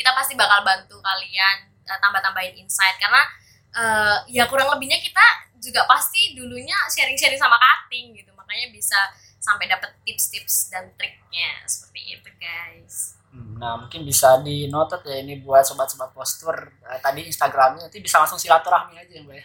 Kita 0.00 0.16
pasti 0.16 0.32
bakal 0.32 0.64
bantu 0.64 1.04
kalian 1.04 1.56
eh, 1.84 1.98
tambah-tambahin 2.00 2.56
insight 2.56 2.96
karena 2.96 3.28
eh, 3.76 4.40
ya 4.40 4.48
kurang 4.48 4.72
lebihnya 4.72 5.04
kita 5.04 5.52
juga 5.60 5.84
pasti 5.84 6.32
dulunya 6.32 6.80
sharing-sharing 6.88 7.36
sama 7.36 7.60
cutting 7.60 8.16
gitu. 8.16 8.32
Makanya 8.32 8.72
bisa 8.72 8.96
sampai 9.36 9.68
dapet 9.68 9.92
tips-tips 10.08 10.72
dan 10.72 10.88
triknya 10.96 11.60
seperti 11.68 12.16
itu 12.16 12.30
guys. 12.40 13.20
Hmm, 13.36 13.60
Nah 13.60 13.72
mungkin 13.84 14.00
bisa 14.08 14.40
di 14.40 14.64
noted 14.72 15.04
ya 15.04 15.20
ini 15.20 15.36
buat 15.44 15.60
sobat-sobat 15.68 16.10
postur 16.16 16.56
Eh, 16.88 17.00
tadi 17.04 17.20
Instagramnya 17.28 17.84
nanti 17.90 18.00
bisa 18.00 18.16
langsung 18.22 18.40
silaturahmi 18.40 18.96
aja 18.96 19.14
mbak 19.20 19.36
ya. 19.36 19.44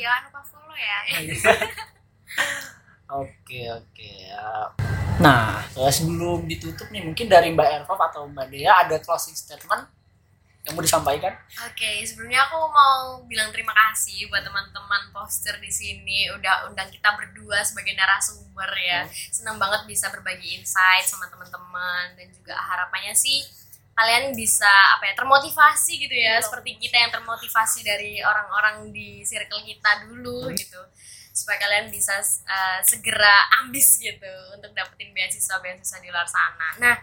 Jangan 0.00 0.20
lupa 0.32 0.40
follow 0.48 0.76
ya. 0.76 0.98
Oke 3.06 3.70
oke. 3.70 4.10
ya. 4.26 4.66
Nah 5.22 5.62
eh, 5.78 5.92
sebelum 5.94 6.44
ditutup 6.50 6.90
nih 6.90 7.02
mungkin 7.06 7.26
dari 7.30 7.54
Mbak 7.54 7.68
Ervov 7.82 8.00
atau 8.02 8.22
Mbak 8.26 8.46
Dea 8.52 8.72
ada 8.82 8.96
closing 8.98 9.32
statement 9.38 9.86
yang 10.66 10.74
mau 10.74 10.82
disampaikan? 10.82 11.30
Oke, 11.70 12.02
sebelumnya 12.02 12.42
aku 12.42 12.58
mau 12.58 13.22
bilang 13.30 13.54
terima 13.54 13.70
kasih 13.70 14.26
buat 14.26 14.42
teman-teman 14.42 15.14
poster 15.14 15.54
di 15.62 15.70
sini. 15.70 16.26
Udah 16.34 16.66
undang 16.66 16.90
kita 16.90 17.14
berdua 17.14 17.62
sebagai 17.62 17.94
narasumber 17.94 18.66
ya. 18.82 19.06
Senang 19.30 19.62
banget 19.62 19.86
bisa 19.86 20.10
berbagi 20.10 20.58
insight 20.58 21.06
sama 21.06 21.30
teman-teman. 21.30 22.18
Dan 22.18 22.34
juga 22.34 22.58
harapannya 22.58 23.14
sih 23.14 23.46
kalian 23.96 24.36
bisa 24.36 24.68
apa 24.98 25.06
ya 25.06 25.14
termotivasi 25.14 26.02
gitu 26.02 26.16
ya. 26.18 26.42
Seperti 26.42 26.82
kita 26.82 26.98
yang 26.98 27.14
termotivasi 27.14 27.86
dari 27.86 28.18
orang-orang 28.26 28.90
di 28.90 29.22
circle 29.22 29.62
kita 29.62 30.10
dulu 30.10 30.50
gitu. 30.50 30.82
Supaya 31.30 31.62
kalian 31.62 31.94
bisa 31.94 32.18
uh, 32.42 32.82
segera 32.82 33.54
ambis 33.62 34.02
gitu 34.02 34.34
untuk 34.50 34.74
dapetin 34.74 35.14
beasiswa 35.14 35.62
beasiswa 35.62 36.02
di 36.02 36.10
luar 36.10 36.26
sana. 36.26 36.68
Nah, 36.82 36.96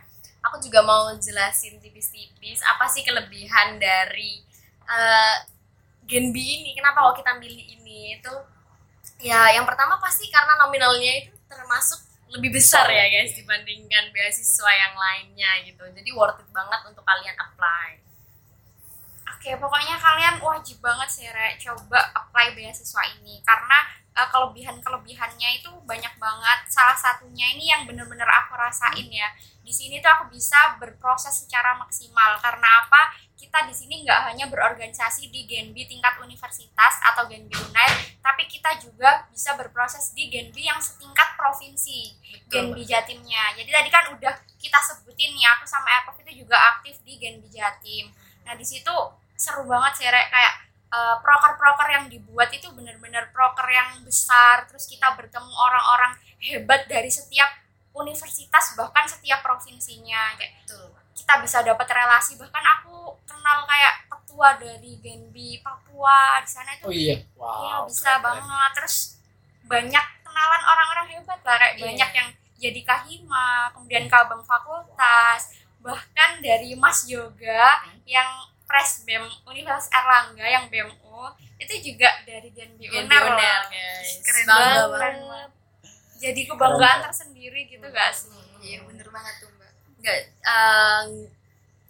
aku 0.44 0.60
juga 0.60 0.84
mau 0.84 1.16
jelasin 1.16 1.80
tipis-tipis 1.80 2.60
apa 2.68 2.86
sih 2.92 3.02
kelebihan 3.02 3.80
dari 3.80 4.44
uh, 4.86 5.38
Gen 6.04 6.36
B 6.36 6.38
ini. 6.38 6.76
Kenapa 6.76 7.08
kok 7.10 7.24
kita 7.24 7.40
milih 7.40 7.80
ini? 7.80 8.20
Itu 8.20 8.34
ya 9.24 9.56
yang 9.56 9.64
pertama 9.64 9.96
pasti 10.04 10.28
karena 10.28 10.60
nominalnya 10.60 11.24
itu 11.24 11.32
termasuk 11.48 12.04
lebih 12.34 12.50
besar 12.60 12.90
ya 12.90 13.06
guys 13.08 13.38
dibandingkan 13.38 14.10
beasiswa 14.12 14.72
yang 14.74 14.94
lainnya 14.98 15.52
gitu. 15.64 15.84
Jadi 15.86 16.10
worth 16.12 16.42
it 16.42 16.50
banget 16.52 16.82
untuk 16.90 17.06
kalian 17.06 17.38
apply. 17.40 18.04
Oke, 19.44 19.60
pokoknya 19.60 20.00
kalian 20.00 20.40
wajib 20.40 20.80
banget 20.80 21.10
sih 21.12 21.28
Re, 21.28 21.60
coba 21.60 22.00
apply 22.16 22.56
beasiswa 22.56 23.04
ini 23.20 23.44
karena 23.44 23.80
uh, 24.16 24.28
kelebihan-kelebihannya 24.32 25.50
itu 25.60 25.70
banyak 25.84 26.14
banget. 26.16 26.60
Salah 26.72 26.96
satunya 26.96 27.52
ini 27.52 27.70
yang 27.70 27.84
bener-bener 27.84 28.26
aku 28.28 28.56
rasain 28.56 29.08
ya. 29.12 29.30
Di 29.64 29.72
sini 29.72 30.04
tuh 30.04 30.12
aku 30.12 30.26
bisa 30.28 30.76
berproses 30.76 31.32
secara 31.32 31.80
maksimal 31.80 32.36
karena 32.44 32.84
apa? 32.84 33.16
Kita 33.34 33.64
di 33.64 33.72
sini 33.72 34.04
nggak 34.04 34.20
hanya 34.28 34.46
berorganisasi 34.52 35.32
di 35.32 35.48
Genbi 35.48 35.88
tingkat 35.88 36.20
universitas 36.20 37.00
atau 37.00 37.26
Genbi 37.32 37.56
Unair, 37.56 38.20
tapi 38.20 38.44
kita 38.52 38.76
juga 38.84 39.24
bisa 39.32 39.56
berproses 39.56 40.12
di 40.12 40.28
Genbi 40.28 40.68
yang 40.68 40.84
setingkat 40.84 41.40
provinsi, 41.40 42.12
Genbi 42.52 42.84
Jatimnya. 42.84 43.56
Jadi 43.56 43.72
tadi 43.72 43.90
kan 43.90 44.12
udah 44.12 44.36
kita 44.60 44.80
sebutin 44.84 45.32
ya, 45.40 45.56
aku 45.56 45.66
sama 45.66 45.88
Erkov 46.04 46.20
itu 46.28 46.44
juga 46.44 46.60
aktif 46.76 47.00
di 47.08 47.16
Genbi 47.16 47.48
Jatim. 47.48 48.12
Nah 48.44 48.60
di 48.60 48.68
situ 48.68 48.92
seru 49.40 49.64
banget 49.68 50.04
sih 50.04 50.08
Rek. 50.08 50.28
kayak 50.30 50.56
uh, 50.94 51.16
proker-proker 51.20 51.88
yang 51.90 52.06
dibuat 52.08 52.54
itu 52.54 52.70
benar-benar 52.72 53.34
proker 53.34 53.66
yang 53.68 54.00
besar 54.06 54.70
terus 54.70 54.86
kita 54.86 55.10
bertemu 55.18 55.50
orang-orang 55.50 56.14
hebat 56.44 56.86
dari 56.86 57.10
setiap 57.10 57.50
universitas 57.94 58.74
bahkan 58.74 59.06
setiap 59.06 59.40
provinsinya 59.40 60.34
kayak 60.36 60.54
Betul. 60.62 60.90
kita 61.14 61.34
bisa 61.40 61.62
dapat 61.62 61.88
relasi 61.88 62.36
bahkan 62.36 62.62
aku 62.62 62.94
kenal 63.24 63.64
kayak 63.64 64.10
ketua 64.10 64.58
dari 64.58 64.98
Genbi 64.98 65.62
Papua 65.62 66.42
di 66.42 66.50
sana 66.50 66.74
itu 66.74 66.86
Oh 66.86 66.94
iya. 66.94 67.16
ya 67.16 67.38
Wow. 67.38 67.86
bisa 67.86 68.02
keren, 68.04 68.18
keren. 68.18 68.24
banget 68.26 68.72
terus 68.74 68.96
banyak 69.64 70.06
kenalan 70.22 70.64
orang-orang 70.64 71.08
hebat 71.12 71.40
lah 71.40 71.56
kayak 71.56 71.76
Iya. 71.76 71.84
banyak 71.84 72.12
yang 72.14 72.30
jadi 72.58 72.82
kahima 72.82 73.48
kemudian 73.72 74.06
kabang 74.08 74.42
fakultas 74.42 75.54
bahkan 75.80 76.40
dari 76.40 76.74
Mas 76.74 77.06
Yoga 77.06 77.66
yang 78.04 78.30
pres 78.64 79.04
BEM 79.04 79.22
Universitas 79.46 79.92
Erlangga 79.92 80.48
yang 80.48 80.66
BMU 80.66 81.30
itu 81.60 81.74
juga 81.84 82.10
dari 82.24 82.50
Genbi 82.50 82.88
Gen 82.88 83.06
Uner. 83.06 83.22
Uner, 83.30 83.62
guys. 83.68 84.10
keren 84.20 84.46
banget 84.46 84.84
banget. 84.90 85.50
Jadi 86.24 86.42
kebanggaan 86.48 87.04
tersendiri 87.04 87.68
gitu 87.68 87.84
gak 87.92 88.16
sih? 88.16 88.32
Iya 88.64 88.80
bener 88.88 89.08
banget 89.12 89.44
tuh 89.44 89.52
mbak. 89.60 89.72
nggak 90.00 90.20
eh, 90.24 91.04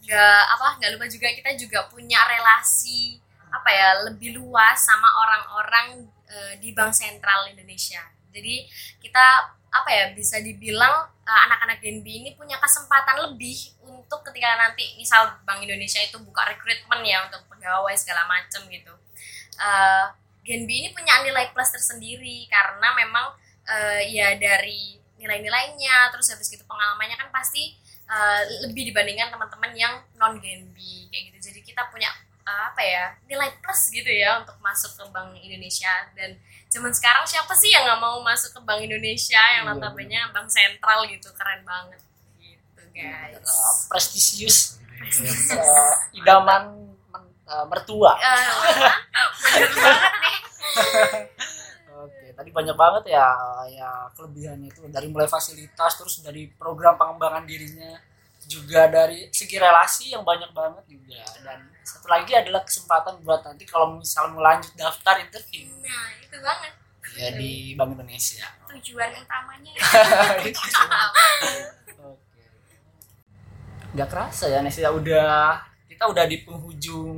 nggak 0.03 0.41
apa 0.57 0.67
nggak 0.81 0.91
lupa 0.97 1.05
juga 1.05 1.27
kita 1.29 1.53
juga 1.53 1.79
punya 1.89 2.17
relasi 2.25 3.21
apa 3.53 3.69
ya 3.69 3.89
lebih 4.09 4.33
luas 4.41 4.81
sama 4.81 5.05
orang-orang 5.21 6.09
eh, 6.25 6.53
di 6.57 6.73
Bank 6.73 6.97
Sentral 6.97 7.45
Indonesia. 7.53 8.01
Jadi 8.33 8.65
kita 8.97 9.53
apa 9.69 9.89
ya 9.89 10.05
bisa 10.17 10.41
dibilang 10.41 11.05
eh, 11.21 11.39
anak-anak 11.45 11.77
Genbi 11.77 12.25
ini 12.25 12.33
punya 12.33 12.57
kesempatan 12.57 13.29
lebih 13.29 13.77
untuk 13.85 14.25
ketika 14.25 14.57
nanti 14.57 14.97
misal 14.97 15.29
Bank 15.45 15.61
Indonesia 15.61 16.01
itu 16.01 16.17
buka 16.25 16.41
rekrutmen 16.49 17.05
ya 17.05 17.29
untuk 17.29 17.45
pegawai 17.53 17.93
segala 17.93 18.25
macam 18.25 18.65
gitu. 18.65 18.93
Eh, 19.61 20.05
Genbi 20.41 20.73
ini 20.81 20.89
punya 20.89 21.21
nilai 21.21 21.53
plus 21.53 21.69
tersendiri 21.69 22.49
karena 22.49 22.97
memang 22.97 23.42
eh, 23.65 24.01
ya 24.11 24.35
dari 24.35 24.99
nilai-nilainya 25.15 26.11
terus 26.11 26.27
habis 26.31 26.51
gitu 26.51 26.67
pengalamannya 26.67 27.15
kan 27.15 27.31
pasti 27.31 27.79
uh, 28.11 28.43
lebih 28.67 28.91
dibandingkan 28.91 29.31
teman-teman 29.31 29.71
yang 29.71 29.93
non 30.19 30.35
Genbi 30.35 31.07
kayak 31.07 31.31
gitu. 31.31 31.37
Jadi 31.47 31.59
kita 31.63 31.87
punya 31.87 32.11
uh, 32.43 32.67
apa 32.67 32.81
ya 32.83 33.15
nilai 33.23 33.55
plus 33.63 33.87
gitu 33.87 34.11
ya 34.11 34.43
untuk 34.43 34.59
masuk 34.59 34.91
ke 34.99 35.03
Bank 35.15 35.31
Indonesia. 35.39 36.11
Dan 36.11 36.35
zaman 36.67 36.91
sekarang 36.91 37.23
siapa 37.23 37.55
sih 37.55 37.71
yang 37.71 37.87
nggak 37.87 38.01
mau 38.03 38.19
masuk 38.19 38.51
ke 38.51 38.59
Bank 38.67 38.83
Indonesia 38.83 39.39
yang 39.55 39.63
Iya, 39.63 39.71
notabene 39.71 40.19
bank 40.35 40.47
sentral 40.51 41.07
gitu? 41.07 41.31
Keren 41.31 41.63
banget 41.63 42.01
gitu 42.43 42.83
guys. 42.91 43.39
Eh, 43.39 43.75
prestisius. 43.87 44.57
Eh, 45.03 46.19
idaman 46.19 46.91
men- 47.11 47.35
eh, 47.47 47.65
mertua. 47.71 48.11
Bener 49.43 49.71
banget 49.71 50.13
nih 50.19 50.37
tadi 52.33 52.49
banyak 52.49 52.75
banget 52.75 53.13
ya 53.13 53.27
ya 53.69 53.89
kelebihannya 54.17 54.69
itu 54.69 54.81
dari 54.89 55.07
mulai 55.09 55.29
fasilitas 55.29 55.97
terus 55.97 56.19
dari 56.21 56.49
program 56.53 56.97
pengembangan 56.97 57.45
dirinya 57.45 57.97
juga 58.43 58.91
dari 58.91 59.31
segi 59.31 59.55
relasi 59.55 60.11
yang 60.11 60.27
banyak 60.27 60.51
banget 60.51 60.83
juga 60.89 61.23
dan 61.45 61.63
satu 61.85 62.11
lagi 62.11 62.35
adalah 62.35 62.61
kesempatan 62.67 63.23
buat 63.23 63.39
nanti 63.47 63.63
kalau 63.63 63.95
misal 63.95 64.27
mau 64.35 64.43
lanjut 64.43 64.75
daftar 64.75 65.23
interview 65.23 65.71
nah 65.79 66.11
itu 66.19 66.37
banget 66.43 66.73
ya 67.13 67.29
di 67.37 67.77
Bank 67.77 67.93
Indonesia. 67.93 68.45
tujuan 68.73 69.13
utamanya 69.13 69.69
ya. 69.77 69.81
Oke. 72.01 72.43
Gak 73.93 74.09
kerasa 74.09 74.49
ya 74.49 74.65
Nesia 74.65 74.89
udah 74.89 75.61
kita 75.85 76.09
udah 76.09 76.25
di 76.25 76.41
penghujung 76.41 77.13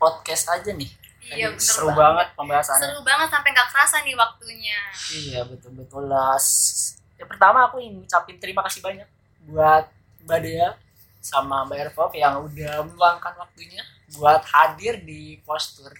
podcast 0.00 0.48
aja 0.56 0.72
nih. 0.72 0.88
Iya, 1.32 1.48
Tadi 1.48 1.54
bener 1.54 1.64
seru 1.64 1.86
banget. 1.86 1.98
banget 1.98 2.26
pembahasannya. 2.34 2.82
Seru 2.82 3.00
banget 3.02 3.28
sampai 3.28 3.48
nggak 3.50 3.68
kerasa 3.68 3.96
nih 4.00 4.14
waktunya. 4.14 4.80
Iya 5.10 5.40
betul 5.44 5.70
betul 5.74 6.02
lah. 6.06 6.36
S- 6.36 6.96
Yang 7.14 7.28
pertama 7.30 7.58
aku 7.64 7.76
ingin 7.78 7.94
ngucapin 7.98 8.36
terima 8.36 8.60
kasih 8.62 8.80
banyak 8.80 9.06
buat 9.44 9.84
Mbak 10.22 10.38
Dea 10.40 10.68
sama 11.18 11.62
Mbak 11.64 11.78
Ervov 11.84 12.10
yang 12.12 12.34
udah 12.40 12.74
meluangkan 12.82 13.34
waktunya 13.36 13.82
buat 14.12 14.42
hadir 14.44 14.98
di 15.00 15.38
postur. 15.40 15.90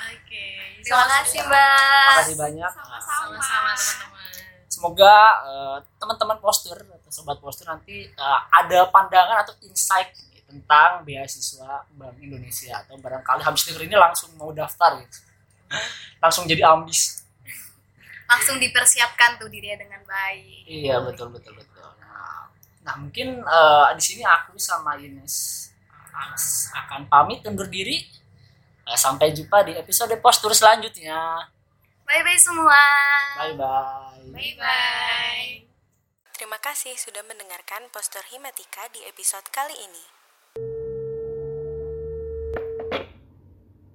oke 0.00 0.44
Terima 0.80 1.04
kasih 1.06 1.40
mbak. 1.42 1.58
Terima 1.68 2.16
kasih 2.16 2.36
banyak. 2.38 2.70
sama-sama 2.70 3.36
sama-sama 3.36 3.70
teman-teman 3.74 4.66
Semoga 4.68 5.14
eh, 5.44 5.76
teman-teman 5.98 6.38
postur 6.38 6.76
atau 6.78 7.10
sobat 7.10 7.36
postur 7.38 7.66
nanti 7.66 8.06
eh, 8.06 8.40
ada 8.50 8.88
pandangan 8.88 9.42
atau 9.42 9.52
insight 9.60 10.08
tentang 10.48 11.04
beasiswa 11.04 11.84
Bank 11.92 12.16
Indonesia 12.24 12.80
atau 12.80 12.96
barangkali 12.96 13.44
habis 13.44 13.68
denger 13.68 13.84
ini 13.84 13.96
langsung 14.00 14.32
mau 14.40 14.48
daftar 14.48 14.96
gitu. 15.04 15.20
Langsung 16.24 16.48
jadi 16.48 16.64
ambis. 16.64 17.20
Langsung 18.24 18.56
dipersiapkan 18.56 19.36
tuh 19.36 19.52
dirinya 19.52 19.84
dengan 19.84 20.00
baik. 20.08 20.64
Iya 20.64 21.04
betul 21.04 21.28
betul 21.36 21.52
betul. 21.52 21.84
Nah, 22.00 22.48
nah 22.80 22.94
mungkin 22.96 23.44
eh, 23.44 23.88
di 23.92 24.02
sini 24.02 24.24
aku 24.24 24.56
sama 24.56 24.96
Ines 24.96 25.68
akan 26.74 27.06
pamit 27.12 27.44
undur 27.44 27.68
diri. 27.68 28.08
Eh, 28.88 28.96
sampai 28.96 29.36
jumpa 29.36 29.68
di 29.68 29.76
episode 29.76 30.16
postur 30.24 30.56
selanjutnya. 30.56 31.44
Bye 32.08 32.24
bye 32.24 32.40
semua. 32.40 32.82
Bye 33.36 33.52
bye. 33.52 34.24
Bye 34.32 34.54
bye. 34.56 35.52
Terima 36.32 36.56
kasih 36.62 36.94
sudah 36.96 37.20
mendengarkan 37.26 37.90
Postur 37.92 38.22
Himatika 38.30 38.86
di 38.94 39.02
episode 39.04 39.44
kali 39.50 39.74
ini. 39.74 40.17